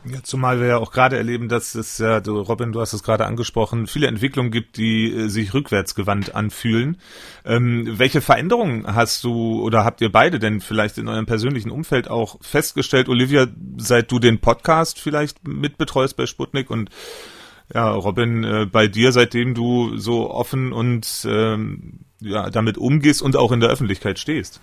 Ja, 0.06 0.24
zumal 0.24 0.62
wir 0.62 0.68
ja 0.68 0.78
auch 0.78 0.92
gerade 0.92 1.18
erleben, 1.18 1.50
dass 1.50 1.76
es 1.76 1.98
ja, 1.98 2.22
du, 2.22 2.40
Robin, 2.40 2.72
du 2.72 2.80
hast 2.80 2.94
es 2.94 3.04
gerade 3.04 3.26
angesprochen, 3.26 3.86
viele 3.86 4.08
Entwicklungen 4.08 4.50
gibt, 4.50 4.78
die 4.78 5.12
äh, 5.12 5.28
sich 5.28 5.54
rückwärtsgewandt 5.54 6.36
anfühlen. 6.36 6.98
Ähm, 7.44 8.00
welche 8.00 8.22
Veränderungen 8.22 8.86
hast 8.88 9.24
du 9.24 9.62
oder 9.62 9.84
habt 9.84 10.00
ihr 10.02 10.12
beide 10.12 10.40
denn 10.40 10.62
vielleicht 10.62 10.98
in 10.98 11.10
eurem 11.10 11.26
persönlichen 11.26 11.70
Umfeld 11.70 12.10
auch 12.10 12.38
festgestellt, 12.42 13.10
Olivia, 13.10 13.48
seit 13.78 14.12
du 14.12 14.20
den 14.20 14.40
Podcast 14.40 15.00
vielleicht 15.00 15.46
mitbetreust 15.48 16.16
bei 16.16 16.26
Sputnik 16.26 16.70
und 16.70 16.90
ja, 17.74 17.92
Robin, 17.92 18.44
äh, 18.44 18.66
bei 18.66 18.88
dir, 18.88 19.12
seitdem 19.12 19.54
du 19.54 19.98
so 19.98 20.32
offen 20.32 20.72
und 20.72 21.28
ähm, 21.30 22.00
ja, 22.22 22.50
damit 22.50 22.78
umgehst 22.78 23.22
und 23.22 23.36
auch 23.36 23.52
in 23.52 23.60
der 23.60 23.70
Öffentlichkeit 23.70 24.18
stehst? 24.18 24.62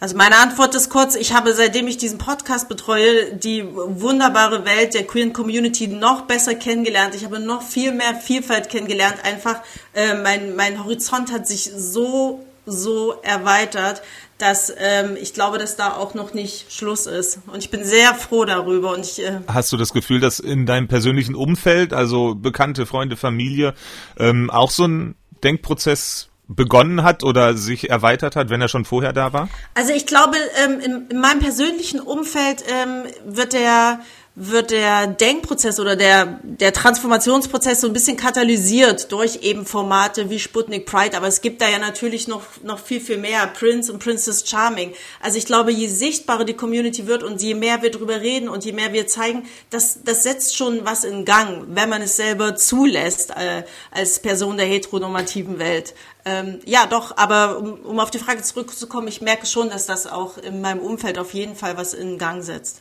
Also 0.00 0.16
meine 0.16 0.38
Antwort 0.38 0.74
ist 0.74 0.88
kurz, 0.88 1.14
ich 1.14 1.34
habe 1.34 1.52
seitdem 1.52 1.86
ich 1.86 1.98
diesen 1.98 2.16
Podcast 2.16 2.70
betreue, 2.70 3.36
die 3.36 3.66
wunderbare 3.70 4.64
Welt 4.64 4.94
der 4.94 5.06
queeren 5.06 5.34
Community 5.34 5.88
noch 5.88 6.22
besser 6.22 6.54
kennengelernt. 6.54 7.14
Ich 7.14 7.26
habe 7.26 7.38
noch 7.38 7.60
viel 7.60 7.92
mehr 7.92 8.14
Vielfalt 8.14 8.70
kennengelernt. 8.70 9.16
Einfach 9.24 9.60
äh, 9.92 10.14
mein, 10.14 10.56
mein 10.56 10.82
Horizont 10.82 11.30
hat 11.30 11.46
sich 11.46 11.70
so, 11.76 12.42
so 12.64 13.20
erweitert, 13.22 14.00
dass 14.38 14.72
ähm, 14.78 15.18
ich 15.20 15.34
glaube, 15.34 15.58
dass 15.58 15.76
da 15.76 15.92
auch 15.92 16.14
noch 16.14 16.32
nicht 16.32 16.72
Schluss 16.72 17.06
ist. 17.06 17.40
Und 17.52 17.58
ich 17.58 17.68
bin 17.68 17.84
sehr 17.84 18.14
froh 18.14 18.46
darüber. 18.46 18.94
Und 18.94 19.04
ich, 19.04 19.22
äh 19.22 19.40
Hast 19.48 19.70
du 19.70 19.76
das 19.76 19.92
Gefühl, 19.92 20.18
dass 20.18 20.40
in 20.40 20.64
deinem 20.64 20.88
persönlichen 20.88 21.34
Umfeld, 21.34 21.92
also 21.92 22.34
Bekannte, 22.34 22.86
Freunde, 22.86 23.18
Familie, 23.18 23.74
ähm, 24.18 24.48
auch 24.48 24.70
so 24.70 24.86
ein 24.86 25.14
Denkprozess 25.44 26.29
begonnen 26.54 27.04
hat 27.04 27.22
oder 27.22 27.54
sich 27.54 27.90
erweitert 27.90 28.34
hat, 28.34 28.50
wenn 28.50 28.60
er 28.60 28.68
schon 28.68 28.84
vorher 28.84 29.12
da 29.12 29.32
war? 29.32 29.48
Also 29.74 29.92
ich 29.92 30.06
glaube, 30.06 30.36
ähm, 30.64 30.80
in, 30.80 31.08
in, 31.08 31.20
meinem 31.20 31.38
persönlichen 31.38 32.00
Umfeld 32.00 32.64
ähm, 32.68 33.04
wird 33.24 33.52
der 33.52 34.00
wird 34.42 34.70
der 34.70 35.06
Denkprozess 35.06 35.78
oder 35.78 35.96
der, 35.96 36.40
der 36.42 36.72
Transformationsprozess 36.72 37.82
so 37.82 37.88
ein 37.88 37.92
bisschen 37.92 38.16
katalysiert 38.16 39.12
durch 39.12 39.40
eben 39.42 39.66
Formate 39.66 40.30
wie 40.30 40.38
Sputnik 40.38 40.86
Pride. 40.86 41.14
Aber 41.14 41.26
es 41.26 41.42
gibt 41.42 41.60
da 41.60 41.68
ja 41.68 41.78
natürlich 41.78 42.26
noch, 42.26 42.42
noch 42.62 42.78
viel, 42.78 43.02
viel 43.02 43.18
mehr. 43.18 43.46
Prince 43.48 43.92
und 43.92 44.02
Princess 44.02 44.48
Charming. 44.48 44.94
Also 45.20 45.36
ich 45.36 45.44
glaube, 45.44 45.72
je 45.72 45.88
sichtbarer 45.88 46.44
die 46.44 46.54
Community 46.54 47.06
wird 47.06 47.22
und 47.22 47.42
je 47.42 47.54
mehr 47.54 47.82
wir 47.82 47.90
drüber 47.90 48.22
reden 48.22 48.48
und 48.48 48.64
je 48.64 48.72
mehr 48.72 48.94
wir 48.94 49.06
zeigen, 49.06 49.46
das, 49.68 50.04
das 50.04 50.22
setzt 50.22 50.56
schon 50.56 50.86
was 50.86 51.04
in 51.04 51.26
Gang, 51.26 51.66
wenn 51.68 51.90
man 51.90 52.00
es 52.00 52.16
selber 52.16 52.56
zulässt 52.56 53.32
äh, 53.32 53.64
als 53.90 54.20
Person 54.20 54.56
der 54.56 54.66
heteronormativen 54.66 55.58
Welt. 55.58 55.94
Ähm, 56.24 56.60
ja, 56.64 56.86
doch, 56.86 57.18
aber 57.18 57.58
um, 57.58 57.74
um 57.80 58.00
auf 58.00 58.10
die 58.10 58.18
Frage 58.18 58.42
zurückzukommen, 58.42 59.08
ich 59.08 59.20
merke 59.20 59.44
schon, 59.44 59.68
dass 59.68 59.84
das 59.84 60.06
auch 60.06 60.38
in 60.38 60.62
meinem 60.62 60.80
Umfeld 60.80 61.18
auf 61.18 61.34
jeden 61.34 61.56
Fall 61.56 61.76
was 61.76 61.92
in 61.92 62.16
Gang 62.16 62.42
setzt. 62.42 62.80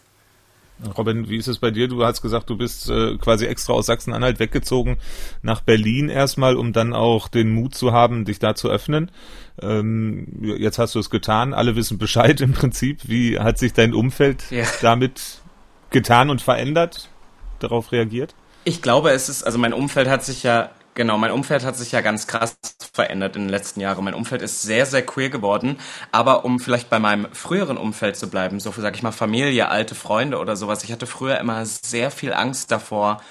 Robin, 0.98 1.30
wie 1.30 1.38
ist 1.38 1.48
es 1.48 1.60
bei 1.60 1.72
dir? 1.72 1.88
Du 1.88 2.04
hast 2.06 2.22
gesagt, 2.22 2.50
du 2.50 2.58
bist 2.58 2.90
äh, 2.90 3.18
quasi 3.18 3.46
extra 3.46 3.74
aus 3.74 3.88
Sachsen-Anhalt 3.88 4.40
weggezogen 4.40 4.98
nach 5.42 5.62
Berlin 5.62 6.10
erstmal, 6.10 6.56
um 6.56 6.72
dann 6.72 6.94
auch 6.94 7.28
den 7.28 7.52
Mut 7.52 7.76
zu 7.76 7.92
haben, 7.92 8.26
dich 8.26 8.40
da 8.40 8.56
zu 8.56 8.70
öffnen. 8.70 9.12
Ähm, 9.62 10.28
jetzt 10.42 10.80
hast 10.80 10.96
du 10.96 11.00
es 11.00 11.10
getan. 11.10 11.54
Alle 11.54 11.76
wissen 11.76 11.98
Bescheid 11.98 12.40
im 12.42 12.54
Prinzip. 12.54 13.02
Wie 13.08 13.40
hat 13.40 13.58
sich 13.58 13.74
dein 13.74 13.94
Umfeld 13.94 14.50
ja. 14.52 14.66
damit 14.82 15.42
getan 15.90 16.30
und 16.30 16.42
verändert? 16.42 17.10
Darauf 17.60 17.92
reagiert? 17.92 18.36
Ich 18.64 18.82
glaube, 18.82 19.12
es 19.12 19.28
ist, 19.28 19.44
also 19.44 19.58
mein 19.58 19.74
Umfeld 19.74 20.08
hat 20.08 20.24
sich 20.24 20.44
ja 20.44 20.70
Genau, 21.00 21.18
mein 21.18 21.32
Umfeld 21.32 21.64
hat 21.64 21.78
sich 21.78 21.94
ja 21.94 22.02
ganz 22.02 22.28
krass 22.28 22.58
verändert 22.92 23.38
in 23.38 23.44
den 23.44 23.50
letzten 23.50 23.80
Jahren. 23.80 24.04
Mein 24.04 24.14
Umfeld 24.14 24.42
ist 24.42 24.64
sehr, 24.64 24.86
sehr 24.86 25.02
queer 25.02 25.30
geworden. 25.30 25.78
Aber 26.12 26.44
um 26.44 26.60
vielleicht 26.60 26.90
bei 26.90 27.00
meinem 27.00 27.26
früheren 27.32 27.78
Umfeld 27.78 28.18
zu 28.18 28.30
bleiben, 28.30 28.60
so 28.60 28.74
sag 28.76 28.98
ich 28.98 29.02
mal 29.02 29.14
Familie, 29.14 29.70
alte 29.70 29.96
Freunde 29.96 30.40
oder 30.40 30.58
sowas, 30.58 30.84
ich 30.84 30.92
hatte 30.92 31.08
früher 31.08 31.40
immer 31.40 31.66
sehr 31.66 32.12
viel 32.12 32.34
Angst 32.34 32.70
davor, 32.70 33.22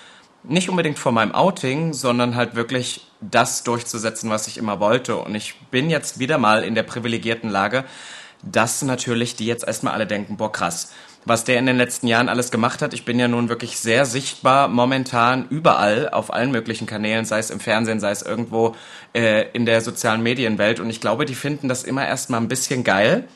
nicht 0.45 0.71
unbedingt 0.71 0.99
vor 0.99 1.13
meinem 1.13 1.35
Outing, 1.35 1.93
sondern 1.93 2.37
halt 2.37 2.55
wirklich 2.55 3.07
das 3.21 3.65
durchzusetzen, 3.65 4.31
was 4.31 4.47
ich 4.47 4.57
immer 4.57 4.81
wollte. 4.81 5.17
Und 5.17 5.35
ich 5.35 5.61
bin 5.71 5.91
jetzt 5.91 6.19
wieder 6.19 6.39
mal 6.39 6.65
in 6.65 6.75
der 6.75 6.85
privilegierten 6.85 7.51
Lage, 7.51 7.85
dass 8.43 8.81
natürlich 8.81 9.37
die 9.37 9.45
jetzt 9.45 9.67
erstmal 9.67 9.93
alle 9.93 10.07
denken, 10.07 10.39
boah 10.39 10.51
krass, 10.51 10.91
was 11.29 11.45
der 11.45 11.59
in 11.59 11.67
den 11.67 11.77
letzten 11.77 12.07
Jahren 12.07 12.29
alles 12.29 12.51
gemacht 12.51 12.83
hat. 12.83 12.95
Ich 12.95 13.05
bin 13.05 13.19
ja 13.19 13.29
nun 13.29 13.49
wirklich 13.49 13.79
sehr 13.79 14.07
sichtbar 14.07 14.69
momentan 14.69 15.47
überall 15.49 16.09
auf 16.09 16.33
allen 16.33 16.51
möglichen 16.51 16.87
Kanälen, 16.87 17.25
sei 17.25 17.39
es 17.39 17.51
im 17.51 17.61
Fernsehen, 17.61 18.01
sei 18.01 18.11
es 18.11 18.23
irgendwo 18.23 18.75
äh, 19.15 19.51
in 19.53 19.67
der 19.67 19.81
sozialen 19.81 20.23
Medienwelt. 20.23 20.81
Und 20.81 20.91
ich 20.91 21.01
glaube, 21.01 21.27
die 21.27 21.35
finden 21.35 21.69
das 21.69 21.85
immer 21.85 22.07
erstmal 22.07 22.41
ein 22.41 22.49
bisschen 22.49 22.83
geil. 22.85 23.29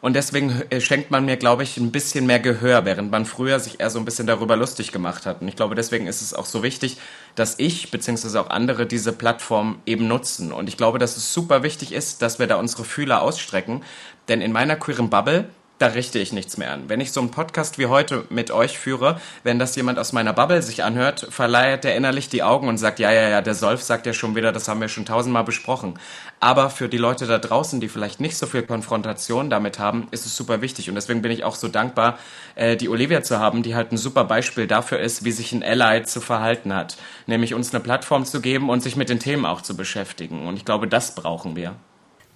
Und 0.00 0.14
deswegen 0.14 0.62
äh, 0.70 0.80
schenkt 0.80 1.10
man 1.10 1.26
mir, 1.26 1.36
glaube 1.36 1.62
ich, 1.62 1.76
ein 1.76 1.92
bisschen 1.92 2.26
mehr 2.26 2.40
Gehör, 2.40 2.84
während 2.86 3.10
man 3.10 3.26
früher 3.26 3.60
sich 3.60 3.80
eher 3.80 3.90
so 3.90 3.98
ein 3.98 4.06
bisschen 4.06 4.26
darüber 4.26 4.56
lustig 4.56 4.92
gemacht 4.92 5.26
hat. 5.26 5.42
Und 5.42 5.48
ich 5.48 5.56
glaube, 5.56 5.74
deswegen 5.74 6.06
ist 6.06 6.22
es 6.22 6.32
auch 6.32 6.46
so 6.46 6.62
wichtig, 6.62 6.96
dass 7.34 7.58
ich 7.58 7.90
beziehungsweise 7.90 8.40
auch 8.40 8.48
andere 8.48 8.86
diese 8.86 9.12
Plattform 9.12 9.80
eben 9.84 10.08
nutzen. 10.08 10.52
Und 10.52 10.68
ich 10.68 10.78
glaube, 10.78 10.98
dass 10.98 11.18
es 11.18 11.34
super 11.34 11.62
wichtig 11.62 11.92
ist, 11.92 12.22
dass 12.22 12.38
wir 12.38 12.46
da 12.46 12.56
unsere 12.56 12.84
Fühler 12.84 13.20
ausstrecken. 13.20 13.82
Denn 14.28 14.40
in 14.40 14.52
meiner 14.52 14.76
queeren 14.76 15.10
Bubble 15.10 15.50
da 15.80 15.86
richte 15.86 16.18
ich 16.18 16.34
nichts 16.34 16.58
mehr 16.58 16.72
an. 16.72 16.90
Wenn 16.90 17.00
ich 17.00 17.10
so 17.10 17.20
einen 17.20 17.30
Podcast 17.30 17.78
wie 17.78 17.86
heute 17.86 18.24
mit 18.28 18.50
euch 18.50 18.78
führe, 18.78 19.18
wenn 19.44 19.58
das 19.58 19.74
jemand 19.76 19.98
aus 19.98 20.12
meiner 20.12 20.34
Bubble 20.34 20.60
sich 20.60 20.84
anhört, 20.84 21.26
verleiht 21.30 21.84
der 21.84 21.96
innerlich 21.96 22.28
die 22.28 22.42
Augen 22.42 22.68
und 22.68 22.76
sagt, 22.76 22.98
ja, 22.98 23.10
ja, 23.10 23.30
ja, 23.30 23.40
der 23.40 23.54
Solf 23.54 23.82
sagt 23.82 24.04
ja 24.04 24.12
schon 24.12 24.36
wieder, 24.36 24.52
das 24.52 24.68
haben 24.68 24.82
wir 24.82 24.88
schon 24.88 25.06
tausendmal 25.06 25.42
besprochen. 25.42 25.98
Aber 26.38 26.68
für 26.68 26.90
die 26.90 26.98
Leute 26.98 27.26
da 27.26 27.38
draußen, 27.38 27.80
die 27.80 27.88
vielleicht 27.88 28.20
nicht 28.20 28.36
so 28.36 28.46
viel 28.46 28.62
Konfrontation 28.62 29.48
damit 29.48 29.78
haben, 29.78 30.06
ist 30.10 30.26
es 30.26 30.36
super 30.36 30.60
wichtig. 30.60 30.90
Und 30.90 30.96
deswegen 30.96 31.22
bin 31.22 31.32
ich 31.32 31.44
auch 31.44 31.54
so 31.54 31.68
dankbar, 31.68 32.18
äh, 32.56 32.76
die 32.76 32.90
Olivia 32.90 33.22
zu 33.22 33.38
haben, 33.38 33.62
die 33.62 33.74
halt 33.74 33.90
ein 33.90 33.96
super 33.96 34.24
Beispiel 34.24 34.66
dafür 34.66 34.98
ist, 34.98 35.24
wie 35.24 35.32
sich 35.32 35.52
ein 35.52 35.62
Ally 35.62 36.02
zu 36.02 36.20
verhalten 36.20 36.74
hat. 36.74 36.98
Nämlich 37.26 37.54
uns 37.54 37.72
eine 37.72 37.82
Plattform 37.82 38.26
zu 38.26 38.42
geben 38.42 38.68
und 38.68 38.82
sich 38.82 38.96
mit 38.96 39.08
den 39.08 39.18
Themen 39.18 39.46
auch 39.46 39.62
zu 39.62 39.74
beschäftigen. 39.78 40.46
Und 40.46 40.58
ich 40.58 40.66
glaube, 40.66 40.88
das 40.88 41.14
brauchen 41.14 41.56
wir. 41.56 41.74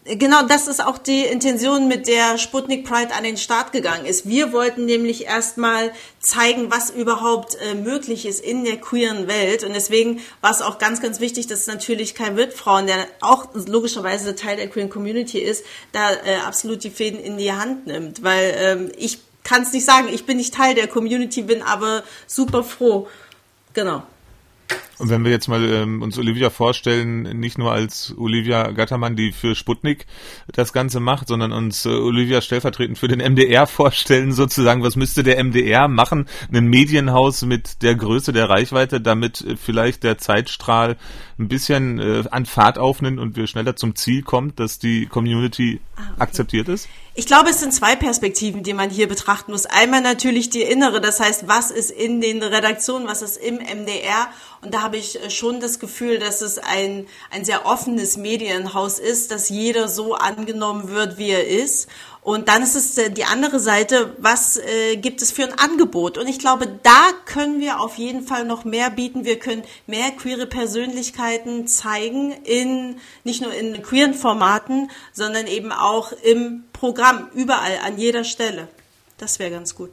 Genau, 0.06 0.42
das 0.42 0.68
ist 0.68 0.84
auch 0.84 0.98
die 0.98 1.24
Intention, 1.24 1.88
mit 1.88 2.06
der 2.08 2.36
Sputnik 2.36 2.86
Pride 2.86 3.14
an 3.14 3.24
den 3.24 3.38
Start 3.38 3.72
gegangen 3.72 4.04
ist. 4.04 4.28
Wir 4.28 4.52
wollten 4.52 4.84
nämlich 4.84 5.24
erstmal 5.24 5.92
zeigen, 6.20 6.70
was 6.70 6.90
überhaupt 6.90 7.54
äh, 7.54 7.74
möglich 7.74 8.26
ist 8.26 8.44
in 8.44 8.66
der 8.66 8.76
queeren 8.76 9.28
Welt. 9.28 9.64
Und 9.64 9.72
deswegen 9.72 10.20
war 10.42 10.50
es 10.50 10.60
auch 10.60 10.78
ganz, 10.78 11.00
ganz 11.00 11.20
wichtig, 11.20 11.46
dass 11.46 11.66
natürlich 11.66 12.14
Kai 12.14 12.36
Wittfrauen, 12.36 12.86
der 12.86 13.06
auch 13.22 13.48
logischerweise 13.54 14.34
Teil 14.34 14.58
der 14.58 14.68
queeren 14.68 14.90
Community 14.90 15.38
ist, 15.38 15.64
da 15.92 16.12
äh, 16.12 16.36
absolut 16.44 16.84
die 16.84 16.90
Fäden 16.90 17.18
in 17.18 17.38
die 17.38 17.52
Hand 17.52 17.86
nimmt. 17.86 18.22
Weil 18.22 18.54
ähm, 18.58 18.92
ich 18.98 19.20
kann 19.42 19.62
es 19.62 19.72
nicht 19.72 19.86
sagen, 19.86 20.08
ich 20.12 20.26
bin 20.26 20.36
nicht 20.36 20.52
Teil 20.52 20.74
der 20.74 20.86
Community, 20.86 21.40
bin 21.40 21.62
aber 21.62 22.02
super 22.26 22.62
froh. 22.62 23.08
Genau. 23.72 24.02
Und 24.98 25.10
wenn 25.10 25.24
wir 25.24 25.30
jetzt 25.30 25.48
mal 25.48 25.62
ähm, 25.64 26.02
uns 26.02 26.18
Olivia 26.18 26.50
vorstellen, 26.50 27.22
nicht 27.38 27.58
nur 27.58 27.72
als 27.72 28.14
Olivia 28.16 28.70
Gattermann, 28.70 29.16
die 29.16 29.32
für 29.32 29.54
Sputnik 29.54 30.06
das 30.52 30.72
Ganze 30.72 31.00
macht, 31.00 31.28
sondern 31.28 31.52
uns 31.52 31.84
äh, 31.84 31.88
Olivia 31.88 32.40
stellvertretend 32.40 32.98
für 32.98 33.08
den 33.08 33.18
MDR 33.18 33.66
vorstellen, 33.66 34.32
sozusagen, 34.32 34.82
was 34.82 34.96
müsste 34.96 35.22
der 35.22 35.42
MDR 35.42 35.88
machen? 35.88 36.26
Ein 36.52 36.66
Medienhaus 36.66 37.42
mit 37.42 37.82
der 37.82 37.96
Größe 37.96 38.32
der 38.32 38.48
Reichweite, 38.48 39.00
damit 39.00 39.40
äh, 39.40 39.56
vielleicht 39.56 40.04
der 40.04 40.18
Zeitstrahl 40.18 40.96
ein 41.38 41.48
bisschen 41.48 41.98
äh, 41.98 42.24
an 42.30 42.46
Fahrt 42.46 42.78
aufnimmt 42.78 43.18
und 43.18 43.36
wir 43.36 43.46
schneller 43.46 43.74
zum 43.74 43.96
Ziel 43.96 44.22
kommt, 44.22 44.60
dass 44.60 44.78
die 44.78 45.06
Community 45.06 45.80
ah, 45.96 46.02
okay. 46.02 46.22
akzeptiert 46.22 46.68
ist? 46.68 46.88
Ich 47.16 47.26
glaube, 47.26 47.50
es 47.50 47.60
sind 47.60 47.72
zwei 47.72 47.94
Perspektiven, 47.94 48.62
die 48.62 48.74
man 48.74 48.90
hier 48.90 49.08
betrachten 49.08 49.52
muss. 49.52 49.66
Einmal 49.66 50.00
natürlich 50.00 50.50
die 50.50 50.62
innere, 50.62 51.00
das 51.00 51.20
heißt, 51.20 51.46
was 51.46 51.70
ist 51.70 51.90
in 51.90 52.20
den 52.20 52.42
Redaktionen, 52.42 53.06
was 53.06 53.22
ist 53.22 53.36
im 53.36 53.56
MDR. 53.56 54.28
Und 54.62 54.74
da 54.74 54.82
habe 54.84 54.98
ich 54.98 55.20
äh, 55.20 55.30
schon 55.30 55.58
das 55.58 55.80
Gefühl, 55.80 56.18
dass 56.18 56.42
es 56.42 56.58
ein, 56.58 57.06
ein 57.30 57.44
sehr 57.44 57.66
offenes 57.66 58.16
Medienhaus 58.16 59.00
ist, 59.00 59.32
dass 59.32 59.48
jeder 59.48 59.88
so 59.88 60.14
angenommen 60.14 60.88
wird, 60.88 61.18
wie 61.18 61.30
er 61.30 61.48
ist. 61.48 61.88
Und 62.22 62.48
dann 62.48 62.62
ist 62.62 62.76
es 62.76 62.96
äh, 62.96 63.10
die 63.10 63.24
andere 63.24 63.58
Seite, 63.58 64.14
was 64.18 64.58
äh, 64.58 64.96
gibt 64.96 65.22
es 65.22 65.32
für 65.32 65.44
ein 65.44 65.58
Angebot? 65.58 66.18
Und 66.18 66.28
ich 66.28 66.38
glaube, 66.38 66.66
da 66.82 67.08
können 67.24 67.60
wir 67.60 67.80
auf 67.80 67.96
jeden 67.96 68.26
Fall 68.26 68.44
noch 68.44 68.64
mehr 68.64 68.90
bieten. 68.90 69.24
Wir 69.24 69.38
können 69.38 69.64
mehr 69.86 70.10
queere 70.10 70.46
Persönlichkeiten 70.46 71.66
zeigen 71.66 72.32
in 72.44 73.00
nicht 73.24 73.42
nur 73.42 73.52
in 73.52 73.82
queeren 73.82 74.14
Formaten, 74.14 74.90
sondern 75.12 75.46
eben 75.46 75.72
auch 75.72 76.12
im 76.12 76.64
Programm, 76.72 77.28
überall, 77.34 77.78
an 77.84 77.98
jeder 77.98 78.24
Stelle. 78.24 78.68
Das 79.18 79.38
wäre 79.38 79.50
ganz 79.50 79.74
gut. 79.74 79.90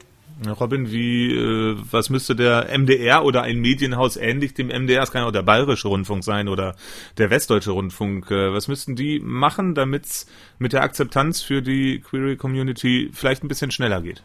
Robin, 0.47 0.91
wie, 0.91 1.36
äh, 1.36 1.77
was 1.91 2.10
müsste 2.10 2.36
der 2.36 2.69
MDR 2.75 3.23
oder 3.23 3.43
ein 3.43 3.60
Medienhaus 3.60 4.17
ähnlich 4.17 4.54
dem 4.54 4.69
MDR, 4.69 5.04
es 5.04 5.12
kann 5.12 5.23
auch 5.23 5.32
der 5.32 5.43
Bayerische 5.43 5.88
Rundfunk 5.88 6.23
sein 6.23 6.47
oder 6.47 6.75
der 7.17 7.30
Westdeutsche 7.30 7.71
Rundfunk, 7.71 8.32
äh, 8.32 8.51
was 8.54 8.67
müssten 8.67 8.95
die 8.95 9.19
machen, 9.19 9.75
damit 9.75 10.06
es 10.06 10.25
mit 10.58 10.73
der 10.73 10.84
Akzeptanz 10.84 11.41
für 11.41 11.62
die 11.62 11.99
Query 11.99 12.38
Community 12.38 13.12
vielleicht 13.13 13.43
ein 13.43 13.47
bisschen 13.47 13.71
schneller 13.71 14.01
geht? 14.01 14.23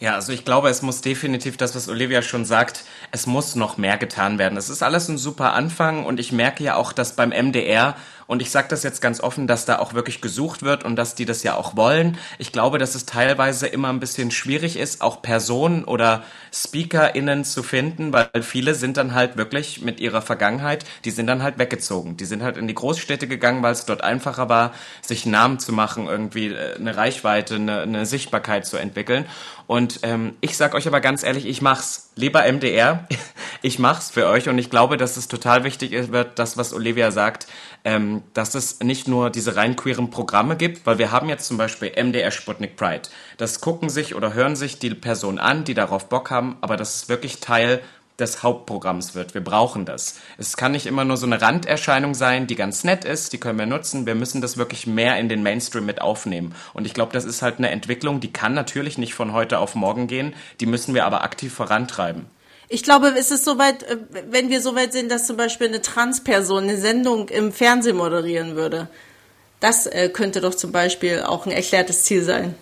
Ja, 0.00 0.14
also 0.14 0.32
ich 0.32 0.44
glaube, 0.44 0.68
es 0.68 0.82
muss 0.82 1.00
definitiv 1.00 1.56
das, 1.56 1.74
was 1.74 1.88
Olivia 1.88 2.20
schon 2.20 2.44
sagt, 2.44 2.84
es 3.10 3.26
muss 3.26 3.54
noch 3.54 3.78
mehr 3.78 3.96
getan 3.96 4.38
werden. 4.38 4.58
Es 4.58 4.68
ist 4.68 4.82
alles 4.82 5.08
ein 5.08 5.18
super 5.18 5.54
Anfang 5.54 6.04
und 6.04 6.20
ich 6.20 6.32
merke 6.32 6.62
ja 6.62 6.76
auch, 6.76 6.92
dass 6.92 7.16
beim 7.16 7.30
MDR, 7.30 7.96
und 8.26 8.42
ich 8.42 8.50
sage 8.50 8.68
das 8.68 8.82
jetzt 8.82 9.00
ganz 9.00 9.20
offen, 9.20 9.46
dass 9.46 9.64
da 9.64 9.78
auch 9.78 9.94
wirklich 9.94 10.20
gesucht 10.20 10.62
wird 10.62 10.84
und 10.84 10.96
dass 10.96 11.14
die 11.14 11.24
das 11.24 11.42
ja 11.42 11.56
auch 11.56 11.76
wollen. 11.76 12.18
Ich 12.38 12.52
glaube, 12.52 12.78
dass 12.78 12.94
es 12.94 13.06
teilweise 13.06 13.66
immer 13.66 13.88
ein 13.88 14.00
bisschen 14.00 14.30
schwierig 14.30 14.76
ist, 14.76 15.02
auch 15.02 15.22
Personen 15.22 15.84
oder 15.84 16.22
SpeakerInnen 16.52 17.44
zu 17.44 17.62
finden, 17.62 18.12
weil 18.12 18.28
viele 18.42 18.74
sind 18.74 18.96
dann 18.96 19.14
halt 19.14 19.36
wirklich 19.36 19.82
mit 19.82 20.00
ihrer 20.00 20.22
Vergangenheit, 20.22 20.84
die 21.04 21.10
sind 21.10 21.26
dann 21.26 21.42
halt 21.42 21.58
weggezogen. 21.58 22.16
Die 22.16 22.24
sind 22.24 22.42
halt 22.42 22.56
in 22.56 22.68
die 22.68 22.74
Großstädte 22.74 23.26
gegangen, 23.26 23.62
weil 23.62 23.72
es 23.72 23.86
dort 23.86 24.02
einfacher 24.02 24.48
war, 24.48 24.72
sich 25.02 25.26
Namen 25.26 25.58
zu 25.58 25.72
machen, 25.72 26.06
irgendwie 26.06 26.48
äh, 26.48 26.76
eine 26.76 26.96
Reichweite, 26.96 27.56
eine, 27.56 27.82
eine 27.82 28.06
Sichtbarkeit 28.06 28.66
zu 28.66 28.76
entwickeln. 28.76 29.26
Und 29.66 30.00
ähm, 30.02 30.34
ich 30.40 30.56
sag 30.56 30.74
euch 30.74 30.86
aber 30.86 31.00
ganz 31.00 31.22
ehrlich, 31.22 31.46
ich 31.46 31.62
mach's. 31.62 32.10
Lieber 32.16 32.44
MDR, 32.44 33.08
ich 33.64 33.78
mach's 33.78 34.10
für 34.10 34.26
euch 34.26 34.50
und 34.50 34.58
ich 34.58 34.68
glaube, 34.68 34.98
dass 34.98 35.16
es 35.16 35.26
total 35.26 35.64
wichtig 35.64 36.12
wird, 36.12 36.38
das, 36.38 36.58
was 36.58 36.74
Olivia 36.74 37.10
sagt, 37.10 37.46
ähm, 37.82 38.22
dass 38.34 38.54
es 38.54 38.80
nicht 38.80 39.08
nur 39.08 39.30
diese 39.30 39.56
rein 39.56 39.74
queeren 39.74 40.10
Programme 40.10 40.56
gibt, 40.56 40.84
weil 40.84 40.98
wir 40.98 41.12
haben 41.12 41.30
jetzt 41.30 41.46
zum 41.46 41.56
Beispiel 41.56 41.90
MDR 41.96 42.30
Sputnik 42.30 42.76
Pride. 42.76 43.08
Das 43.38 43.62
gucken 43.62 43.88
sich 43.88 44.14
oder 44.14 44.34
hören 44.34 44.54
sich 44.54 44.78
die 44.78 44.90
Personen 44.90 45.38
an, 45.38 45.64
die 45.64 45.72
darauf 45.72 46.10
Bock 46.10 46.30
haben, 46.30 46.58
aber 46.60 46.76
das 46.76 46.94
ist 46.96 47.08
wirklich 47.08 47.40
Teil 47.40 47.80
des 48.18 48.42
Hauptprogramms 48.42 49.14
wird. 49.14 49.32
Wir 49.32 49.42
brauchen 49.42 49.86
das. 49.86 50.20
Es 50.36 50.58
kann 50.58 50.72
nicht 50.72 50.84
immer 50.84 51.06
nur 51.06 51.16
so 51.16 51.24
eine 51.24 51.40
Randerscheinung 51.40 52.12
sein, 52.12 52.46
die 52.46 52.56
ganz 52.56 52.84
nett 52.84 53.06
ist, 53.06 53.32
die 53.32 53.38
können 53.38 53.58
wir 53.58 53.64
nutzen. 53.64 54.04
Wir 54.04 54.14
müssen 54.14 54.42
das 54.42 54.58
wirklich 54.58 54.86
mehr 54.86 55.18
in 55.18 55.30
den 55.30 55.42
Mainstream 55.42 55.86
mit 55.86 56.02
aufnehmen. 56.02 56.54
Und 56.74 56.86
ich 56.86 56.92
glaube, 56.92 57.14
das 57.14 57.24
ist 57.24 57.40
halt 57.40 57.56
eine 57.56 57.70
Entwicklung, 57.70 58.20
die 58.20 58.30
kann 58.30 58.52
natürlich 58.52 58.98
nicht 58.98 59.14
von 59.14 59.32
heute 59.32 59.58
auf 59.58 59.74
morgen 59.74 60.06
gehen, 60.06 60.34
die 60.60 60.66
müssen 60.66 60.94
wir 60.94 61.06
aber 61.06 61.24
aktiv 61.24 61.54
vorantreiben. 61.54 62.26
Ich 62.68 62.82
glaube, 62.82 63.14
es 63.16 63.30
ist 63.30 63.44
soweit, 63.44 63.82
äh, 63.84 63.98
wenn 64.30 64.48
wir 64.48 64.60
soweit 64.60 64.92
sind, 64.92 65.10
dass 65.10 65.26
zum 65.26 65.36
Beispiel 65.36 65.68
eine 65.68 65.82
Transperson 65.82 66.64
eine 66.64 66.78
Sendung 66.78 67.28
im 67.28 67.52
Fernsehen 67.52 67.96
moderieren 67.96 68.56
würde. 68.56 68.88
Das 69.60 69.86
äh, 69.86 70.08
könnte 70.08 70.40
doch 70.40 70.54
zum 70.54 70.72
Beispiel 70.72 71.22
auch 71.22 71.46
ein 71.46 71.52
erklärtes 71.52 72.04
Ziel 72.04 72.22
sein. 72.22 72.54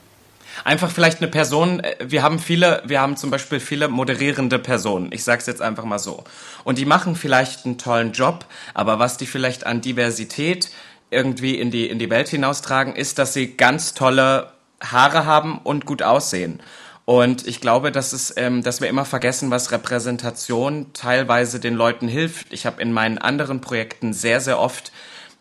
Einfach 0.64 0.90
vielleicht 0.90 1.20
eine 1.20 1.30
Person, 1.30 1.80
äh, 1.80 1.96
wir 2.00 2.22
haben 2.22 2.38
viele, 2.38 2.82
wir 2.84 3.00
haben 3.00 3.16
zum 3.16 3.30
Beispiel 3.30 3.60
viele 3.60 3.88
moderierende 3.88 4.58
Personen, 4.58 5.10
ich 5.12 5.24
sag's 5.24 5.46
jetzt 5.46 5.62
einfach 5.62 5.84
mal 5.84 5.98
so. 5.98 6.24
Und 6.64 6.78
die 6.78 6.84
machen 6.84 7.16
vielleicht 7.16 7.64
einen 7.64 7.78
tollen 7.78 8.12
Job, 8.12 8.44
aber 8.74 8.98
was 8.98 9.16
die 9.16 9.26
vielleicht 9.26 9.66
an 9.66 9.80
Diversität 9.80 10.70
irgendwie 11.10 11.58
in 11.58 11.70
die, 11.70 11.88
in 11.88 11.98
die 11.98 12.10
Welt 12.10 12.28
hinaustragen, 12.28 12.96
ist, 12.96 13.18
dass 13.18 13.34
sie 13.34 13.56
ganz 13.56 13.94
tolle 13.94 14.52
Haare 14.82 15.26
haben 15.26 15.58
und 15.58 15.86
gut 15.86 16.02
aussehen. 16.02 16.60
Und 17.04 17.46
ich 17.46 17.60
glaube, 17.60 17.90
dass, 17.90 18.12
es, 18.12 18.32
ähm, 18.36 18.62
dass 18.62 18.80
wir 18.80 18.88
immer 18.88 19.04
vergessen, 19.04 19.50
was 19.50 19.72
Repräsentation 19.72 20.92
teilweise 20.92 21.58
den 21.58 21.74
Leuten 21.74 22.06
hilft. 22.06 22.52
Ich 22.52 22.64
habe 22.64 22.80
in 22.80 22.92
meinen 22.92 23.18
anderen 23.18 23.60
Projekten 23.60 24.12
sehr, 24.12 24.40
sehr 24.40 24.60
oft 24.60 24.92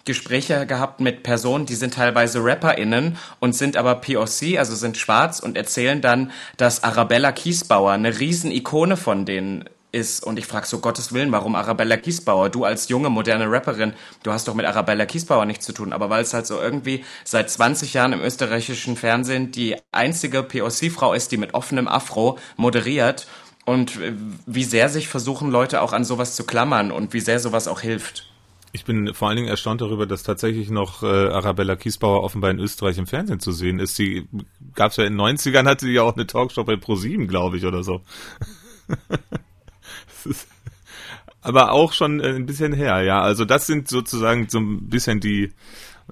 Gespräche 0.05 0.65
gehabt 0.65 0.99
mit 0.99 1.21
Personen, 1.21 1.67
die 1.67 1.75
sind 1.75 1.93
teilweise 1.93 2.43
RapperInnen 2.43 3.17
und 3.39 3.53
sind 3.53 3.77
aber 3.77 3.95
POC, 3.95 4.57
also 4.57 4.75
sind 4.75 4.97
schwarz 4.97 5.39
und 5.39 5.55
erzählen 5.55 6.01
dann, 6.01 6.31
dass 6.57 6.83
Arabella 6.83 7.31
Kiesbauer 7.31 7.91
eine 7.91 8.19
Riesenikone 8.19 8.97
von 8.97 9.25
denen 9.25 9.65
ist. 9.91 10.23
Und 10.23 10.39
ich 10.39 10.45
frage 10.45 10.67
so, 10.67 10.79
Gottes 10.79 11.13
Willen, 11.13 11.31
warum 11.31 11.55
Arabella 11.55 11.97
Kiesbauer? 11.97 12.49
Du 12.49 12.65
als 12.65 12.89
junge, 12.89 13.09
moderne 13.09 13.51
Rapperin, 13.51 13.93
du 14.23 14.31
hast 14.31 14.47
doch 14.47 14.53
mit 14.53 14.65
Arabella 14.65 15.05
Kiesbauer 15.05 15.45
nichts 15.45 15.65
zu 15.65 15.73
tun. 15.73 15.93
Aber 15.93 16.09
weil 16.09 16.23
es 16.23 16.33
halt 16.33 16.47
so 16.47 16.59
irgendwie 16.59 17.03
seit 17.23 17.49
20 17.49 17.93
Jahren 17.93 18.13
im 18.13 18.21
österreichischen 18.21 18.95
Fernsehen 18.95 19.51
die 19.51 19.75
einzige 19.91 20.43
POC-Frau 20.43 21.13
ist, 21.13 21.31
die 21.31 21.37
mit 21.37 21.53
offenem 21.53 21.87
Afro 21.87 22.37
moderiert 22.57 23.27
und 23.65 23.99
wie 24.45 24.63
sehr 24.63 24.89
sich 24.89 25.07
versuchen 25.07 25.51
Leute 25.51 25.81
auch 25.81 25.93
an 25.93 26.03
sowas 26.03 26.35
zu 26.35 26.45
klammern 26.45 26.91
und 26.91 27.13
wie 27.13 27.19
sehr 27.19 27.39
sowas 27.39 27.67
auch 27.67 27.81
hilft. 27.81 28.27
Ich 28.73 28.85
bin 28.85 29.13
vor 29.13 29.27
allen 29.27 29.35
Dingen 29.35 29.49
erstaunt 29.49 29.81
darüber, 29.81 30.05
dass 30.05 30.23
tatsächlich 30.23 30.69
noch 30.69 31.03
äh, 31.03 31.05
Arabella 31.05 31.75
Kiesbauer 31.75 32.23
offenbar 32.23 32.51
in 32.51 32.59
Österreich 32.59 32.97
im 32.97 33.05
Fernsehen 33.05 33.41
zu 33.41 33.51
sehen 33.51 33.79
ist. 33.79 33.97
Sie 33.97 34.29
gab 34.75 34.91
es 34.91 34.97
ja 34.97 35.03
in 35.03 35.17
den 35.17 35.21
90ern, 35.21 35.67
hatte 35.67 35.85
sie 35.85 35.91
ja 35.91 36.03
auch 36.03 36.15
eine 36.15 36.25
Talkshow 36.25 36.63
bei 36.63 36.77
ProSieben, 36.77 37.27
glaube 37.27 37.57
ich, 37.57 37.65
oder 37.65 37.83
so. 37.83 38.01
aber 41.41 41.71
auch 41.71 41.93
schon 41.93 42.21
ein 42.21 42.45
bisschen 42.45 42.73
her, 42.73 43.01
ja. 43.01 43.21
Also 43.21 43.45
das 43.45 43.67
sind 43.67 43.87
sozusagen 43.87 44.47
so 44.49 44.59
ein 44.59 44.89
bisschen 44.89 45.19
die, 45.19 45.51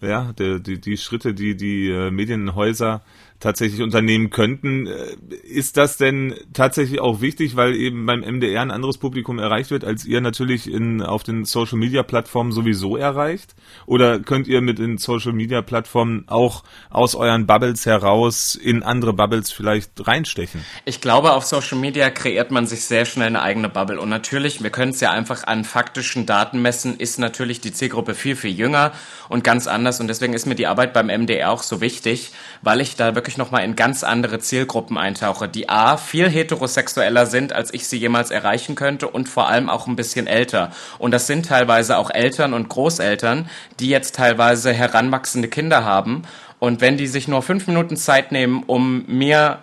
ja, 0.02 0.34
die, 0.34 0.62
die, 0.62 0.80
die 0.80 0.98
Schritte, 0.98 1.34
die 1.34 1.56
die 1.56 1.90
äh, 1.90 2.12
Medienhäuser 2.12 3.02
tatsächlich 3.40 3.82
unternehmen 3.82 4.30
könnten. 4.30 4.88
Äh, 4.88 5.16
ist 5.44 5.78
das 5.78 5.98
denn 5.98 6.36
tatsächlich 6.54 7.00
auch 7.00 7.22
wichtig, 7.22 7.56
weil 7.56 7.76
eben 7.76 8.06
beim 8.06 8.22
MDR 8.22 8.62
ein 8.62 8.72
anderes 8.72 8.98
Publikum 8.98 9.40
erreicht 9.40 9.72
wird, 9.72 9.84
als 9.84 10.06
ihr 10.06 10.22
natürlich 10.22 10.72
in, 10.72 11.02
auf 11.02 11.24
den 11.24 11.46
Social 11.46 11.78
Media 11.78 12.04
Plattformen 12.04 12.52
sowieso 12.52 12.98
erreicht? 12.98 13.56
Oder 13.86 14.20
könnt 14.20 14.48
ihr 14.48 14.62
mit 14.62 14.80
den 14.80 14.98
Social 14.98 15.34
Media 15.34 15.62
Plattformen 15.62 16.26
auch 16.28 16.64
aus 16.90 17.16
euren 17.16 17.48
Bubbles 17.48 17.86
heraus 17.86 18.56
in 18.56 18.84
andere 18.84 19.14
Bubbles 19.14 19.52
vielleicht 19.52 19.92
reinstechen? 20.06 20.66
Ich 20.86 21.02
glaube, 21.02 21.32
auf 21.32 21.46
Social 21.46 21.78
Media 21.78 22.10
kreiert 22.10 22.52
man 22.52 22.68
sich 22.68 22.86
sehr 22.86 23.06
schnell 23.06 23.28
eine 23.28 23.42
eigene 23.42 23.70
Bubble. 23.70 24.00
Und 24.00 24.10
natürlich, 24.10 24.62
wir 24.62 24.70
können 24.70 24.92
es 24.92 25.00
ja 25.00 25.12
einfach 25.12 25.46
an 25.46 25.64
faktischen 25.64 26.26
Daten 26.26 26.62
messen, 26.62 26.98
ist 26.98 27.20
natürlich 27.20 27.62
die 27.62 27.72
Zielgruppe 27.72 28.16
viel, 28.16 28.36
viel 28.36 28.52
jünger 28.52 28.92
und 29.30 29.44
ganz 29.44 29.68
anders. 29.68 30.00
Und 30.00 30.08
deswegen 30.08 30.34
ist 30.34 30.46
mir 30.46 30.56
die 30.56 30.68
Arbeit 30.68 30.94
beim 30.94 31.08
MDR 31.08 31.52
auch 31.52 31.64
so 31.64 31.82
wichtig, 31.82 32.32
weil 32.62 32.82
ich 32.82 32.96
da 32.96 33.16
wirklich 33.16 33.29
wirklich 33.30 33.38
nochmal 33.38 33.64
in 33.64 33.76
ganz 33.76 34.04
andere 34.04 34.40
Zielgruppen 34.40 34.98
eintauche, 34.98 35.48
die 35.48 35.70
A, 35.70 35.98
viel 35.98 36.28
heterosexueller 36.28 37.28
sind, 37.28 37.54
als 37.54 37.72
ich 37.72 37.88
sie 37.88 37.98
jemals 37.98 38.32
erreichen 38.32 38.74
könnte 38.74 39.08
und 39.08 39.30
vor 39.30 39.48
allem 39.48 39.70
auch 39.70 39.86
ein 39.86 39.96
bisschen 39.96 40.26
älter. 40.26 40.72
Und 40.98 41.12
das 41.12 41.28
sind 41.28 41.46
teilweise 41.46 42.00
auch 42.00 42.10
Eltern 42.10 42.56
und 42.56 42.70
Großeltern, 42.70 43.48
die 43.80 43.90
jetzt 43.90 44.16
teilweise 44.16 44.74
heranwachsende 44.74 45.48
Kinder 45.48 45.86
haben. 45.86 46.24
Und 46.58 46.82
wenn 46.82 46.98
die 46.98 47.06
sich 47.06 47.28
nur 47.28 47.44
fünf 47.44 47.68
Minuten 47.68 47.98
Zeit 47.98 48.32
nehmen, 48.32 48.64
um 48.66 49.06
mir 49.06 49.60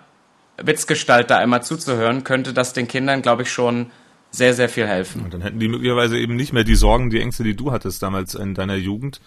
Witzgestalt 0.55 1.29
da 1.29 1.37
einmal 1.37 1.61
zuzuhören, 1.61 2.23
könnte 2.23 2.53
das 2.53 2.71
den 2.71 2.87
Kindern, 2.87 3.21
glaube 3.21 3.41
ich, 3.41 3.51
schon 3.51 3.87
sehr, 4.31 4.53
sehr 4.53 4.69
viel 4.69 4.87
helfen. 4.87 5.25
Und 5.25 5.33
dann 5.33 5.41
hätten 5.41 5.59
die 5.59 5.67
möglicherweise 5.67 6.17
eben 6.17 6.37
nicht 6.37 6.53
mehr 6.53 6.63
die 6.63 6.75
Sorgen, 6.75 7.09
die 7.09 7.19
Ängste, 7.19 7.43
die 7.43 7.55
du 7.57 7.73
hattest 7.73 8.01
damals 8.01 8.33
in 8.33 8.53
deiner 8.53 8.75
Jugend, 8.75 9.19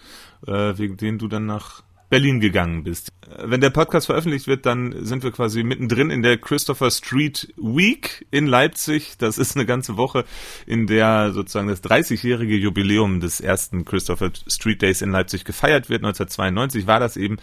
äh, 0.47 0.75
wegen 0.79 0.97
denen 0.97 1.19
du 1.19 1.27
dann 1.27 1.45
nach 1.45 1.83
Berlin 2.11 2.41
gegangen 2.41 2.83
bist. 2.83 3.13
Wenn 3.37 3.61
der 3.61 3.69
Podcast 3.69 4.07
veröffentlicht 4.07 4.47
wird, 4.47 4.65
dann 4.65 5.05
sind 5.05 5.23
wir 5.23 5.31
quasi 5.31 5.63
mittendrin 5.63 6.09
in 6.09 6.21
der 6.21 6.37
Christopher 6.37 6.91
Street 6.91 7.53
Week 7.57 8.25
in 8.31 8.47
Leipzig. 8.47 9.13
Das 9.17 9.37
ist 9.37 9.55
eine 9.55 9.65
ganze 9.65 9.97
Woche, 9.97 10.25
in 10.65 10.87
der 10.87 11.31
sozusagen 11.33 11.67
das 11.67 11.83
30-jährige 11.83 12.55
Jubiläum 12.55 13.19
des 13.19 13.39
ersten 13.39 13.85
Christopher 13.85 14.31
Street 14.47 14.81
Days 14.81 15.01
in 15.01 15.11
Leipzig 15.11 15.45
gefeiert 15.45 15.89
wird. 15.89 16.03
1992 16.03 16.87
war 16.87 16.99
das 16.99 17.17
eben. 17.17 17.37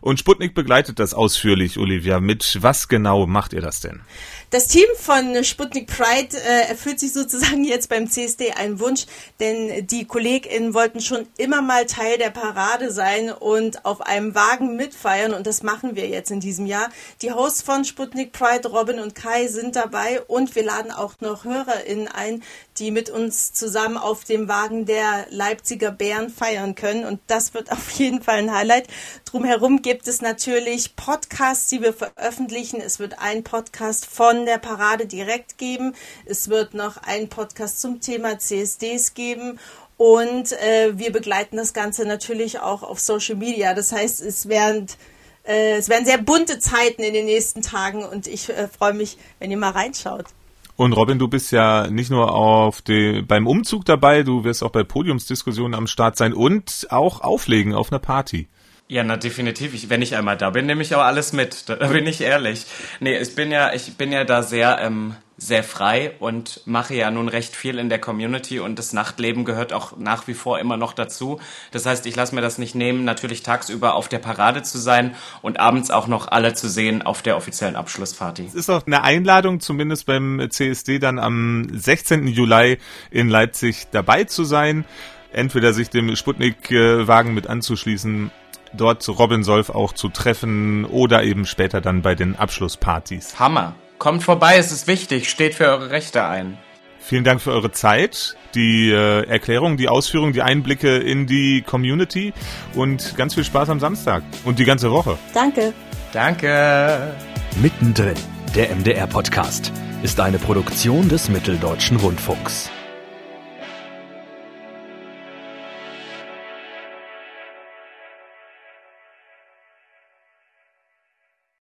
Und 0.00 0.20
Sputnik 0.20 0.54
begleitet 0.54 1.00
das 1.00 1.14
ausführlich, 1.14 1.78
Olivia. 1.78 2.20
Mit 2.20 2.58
was 2.62 2.86
genau 2.86 3.26
macht 3.26 3.52
ihr 3.52 3.60
das 3.60 3.80
denn? 3.80 4.02
Das 4.50 4.68
Team 4.68 4.86
von 4.96 5.42
Sputnik 5.42 5.88
Pride 5.88 6.36
äh, 6.36 6.68
erfüllt 6.68 7.00
sich 7.00 7.12
sozusagen 7.12 7.64
jetzt 7.64 7.88
beim 7.88 8.08
CSD 8.08 8.52
einen 8.52 8.78
Wunsch, 8.78 9.06
denn 9.40 9.86
die 9.88 10.04
KollegInnen 10.04 10.74
wollten 10.74 11.00
schon 11.00 11.26
immer 11.38 11.60
mal 11.60 11.86
Teil 11.86 12.18
der 12.18 12.30
Parade 12.30 12.92
sein 12.92 13.32
und 13.32 13.84
auf 13.84 14.00
einem 14.00 14.36
Wagen 14.36 14.76
mitfeiern 14.76 15.25
und 15.34 15.46
das 15.46 15.62
machen 15.62 15.96
wir 15.96 16.08
jetzt 16.08 16.30
in 16.30 16.40
diesem 16.40 16.66
Jahr. 16.66 16.88
Die 17.22 17.32
Hosts 17.32 17.62
von 17.62 17.84
Sputnik 17.84 18.32
Pride, 18.32 18.68
Robin 18.68 18.98
und 18.98 19.14
Kai, 19.14 19.48
sind 19.48 19.76
dabei 19.76 20.20
und 20.22 20.54
wir 20.54 20.64
laden 20.64 20.90
auch 20.90 21.14
noch 21.20 21.44
HörerInnen 21.44 22.08
ein, 22.08 22.42
die 22.78 22.90
mit 22.90 23.10
uns 23.10 23.52
zusammen 23.52 23.96
auf 23.96 24.24
dem 24.24 24.48
Wagen 24.48 24.86
der 24.86 25.26
Leipziger 25.30 25.90
Bären 25.90 26.30
feiern 26.30 26.74
können 26.74 27.04
und 27.04 27.20
das 27.26 27.54
wird 27.54 27.72
auf 27.72 27.90
jeden 27.92 28.22
Fall 28.22 28.38
ein 28.38 28.54
Highlight. 28.54 28.88
Drumherum 29.24 29.82
gibt 29.82 30.08
es 30.08 30.20
natürlich 30.20 30.96
Podcasts, 30.96 31.68
die 31.68 31.82
wir 31.82 31.92
veröffentlichen. 31.92 32.80
Es 32.80 32.98
wird 32.98 33.18
ein 33.18 33.44
Podcast 33.44 34.06
von 34.06 34.46
der 34.46 34.58
Parade 34.58 35.06
direkt 35.06 35.58
geben. 35.58 35.94
Es 36.24 36.48
wird 36.48 36.74
noch 36.74 36.96
einen 36.98 37.28
Podcast 37.28 37.80
zum 37.80 38.00
Thema 38.00 38.38
CSDs 38.38 39.14
geben. 39.14 39.58
Und 39.96 40.52
äh, 40.52 40.98
wir 40.98 41.10
begleiten 41.10 41.56
das 41.56 41.72
Ganze 41.72 42.04
natürlich 42.04 42.60
auch 42.60 42.82
auf 42.82 43.00
Social 43.00 43.36
Media. 43.36 43.72
Das 43.72 43.92
heißt, 43.92 44.20
es 44.20 44.48
werden, 44.48 44.86
äh, 45.46 45.76
es 45.76 45.88
werden 45.88 46.04
sehr 46.04 46.18
bunte 46.18 46.58
Zeiten 46.58 47.02
in 47.02 47.14
den 47.14 47.26
nächsten 47.26 47.62
Tagen 47.62 48.04
und 48.04 48.26
ich 48.26 48.48
äh, 48.48 48.68
freue 48.68 48.94
mich, 48.94 49.18
wenn 49.38 49.50
ihr 49.50 49.56
mal 49.56 49.70
reinschaut. 49.70 50.26
Und 50.76 50.92
Robin, 50.92 51.18
du 51.18 51.26
bist 51.26 51.52
ja 51.52 51.86
nicht 51.88 52.10
nur 52.10 52.34
auf 52.34 52.82
die, 52.82 53.22
beim 53.22 53.46
Umzug 53.46 53.86
dabei, 53.86 54.22
du 54.22 54.44
wirst 54.44 54.62
auch 54.62 54.70
bei 54.70 54.84
Podiumsdiskussionen 54.84 55.74
am 55.74 55.86
Start 55.86 56.18
sein 56.18 56.34
und 56.34 56.86
auch 56.90 57.22
auflegen 57.22 57.74
auf 57.74 57.90
einer 57.90 57.98
Party. 57.98 58.48
Ja, 58.88 59.02
na 59.02 59.16
definitiv. 59.16 59.74
Ich, 59.74 59.90
wenn 59.90 60.02
ich 60.02 60.14
einmal 60.14 60.36
da 60.36 60.50
bin, 60.50 60.66
nehme 60.66 60.82
ich 60.82 60.94
auch 60.94 61.02
alles 61.02 61.32
mit. 61.32 61.68
Da, 61.68 61.76
da 61.76 61.88
bin 61.88 62.06
ich 62.06 62.20
ehrlich. 62.20 62.66
Nee, 63.00 63.18
ich 63.18 63.34
bin 63.34 63.50
ja, 63.50 63.72
ich 63.72 63.96
bin 63.96 64.12
ja 64.12 64.24
da 64.24 64.42
sehr, 64.42 64.78
ähm, 64.80 65.16
sehr 65.38 65.62
frei 65.62 66.12
und 66.18 66.62
mache 66.64 66.94
ja 66.94 67.10
nun 67.10 67.28
recht 67.28 67.54
viel 67.54 67.78
in 67.78 67.88
der 67.88 67.98
Community 67.98 68.58
und 68.58 68.78
das 68.78 68.92
Nachtleben 68.92 69.44
gehört 69.44 69.72
auch 69.72 69.96
nach 69.98 70.26
wie 70.26 70.34
vor 70.34 70.58
immer 70.58 70.76
noch 70.76 70.94
dazu. 70.94 71.40
Das 71.72 71.84
heißt, 71.84 72.06
ich 72.06 72.16
lasse 72.16 72.34
mir 72.34 72.40
das 72.40 72.56
nicht 72.56 72.74
nehmen, 72.74 73.04
natürlich 73.04 73.42
tagsüber 73.42 73.94
auf 73.94 74.08
der 74.08 74.18
Parade 74.18 74.62
zu 74.62 74.78
sein 74.78 75.14
und 75.42 75.60
abends 75.60 75.90
auch 75.90 76.06
noch 76.06 76.28
alle 76.28 76.54
zu 76.54 76.68
sehen 76.68 77.02
auf 77.02 77.20
der 77.20 77.36
offiziellen 77.36 77.76
Abschlussparty. 77.76 78.46
Es 78.46 78.54
ist 78.54 78.70
auch 78.70 78.86
eine 78.86 79.02
Einladung, 79.02 79.60
zumindest 79.60 80.06
beim 80.06 80.46
CSD 80.48 80.98
dann 80.98 81.18
am 81.18 81.68
16. 81.70 82.26
Juli 82.28 82.78
in 83.10 83.28
Leipzig 83.28 83.88
dabei 83.90 84.24
zu 84.24 84.44
sein 84.44 84.84
entweder 85.32 85.74
sich 85.74 85.90
dem 85.90 86.16
Sputnik-Wagen 86.16 87.34
mit 87.34 87.46
anzuschließen 87.46 88.30
dort 88.72 89.06
Robin 89.08 89.42
Solf 89.42 89.70
auch 89.70 89.92
zu 89.92 90.08
treffen 90.08 90.84
oder 90.86 91.22
eben 91.22 91.46
später 91.46 91.80
dann 91.80 92.02
bei 92.02 92.14
den 92.14 92.36
Abschlusspartys. 92.36 93.38
Hammer. 93.38 93.74
Kommt 93.98 94.22
vorbei, 94.22 94.56
es 94.58 94.72
ist 94.72 94.86
wichtig, 94.86 95.30
steht 95.30 95.54
für 95.54 95.66
eure 95.66 95.90
Rechte 95.90 96.24
ein. 96.24 96.58
Vielen 96.98 97.22
Dank 97.22 97.40
für 97.40 97.52
eure 97.52 97.70
Zeit, 97.70 98.36
die 98.54 98.90
äh, 98.90 99.28
Erklärung, 99.28 99.76
die 99.76 99.88
Ausführung, 99.88 100.32
die 100.32 100.42
Einblicke 100.42 100.96
in 100.96 101.26
die 101.26 101.62
Community 101.62 102.32
und 102.74 103.16
ganz 103.16 103.34
viel 103.34 103.44
Spaß 103.44 103.70
am 103.70 103.78
Samstag 103.78 104.24
und 104.44 104.58
die 104.58 104.64
ganze 104.64 104.90
Woche. 104.90 105.16
Danke. 105.32 105.72
Danke. 106.12 107.14
Mittendrin, 107.62 108.16
der 108.56 108.74
MDR-Podcast, 108.74 109.72
ist 110.02 110.18
eine 110.18 110.38
Produktion 110.38 111.08
des 111.08 111.28
Mitteldeutschen 111.28 111.96
Rundfunks. 111.96 112.70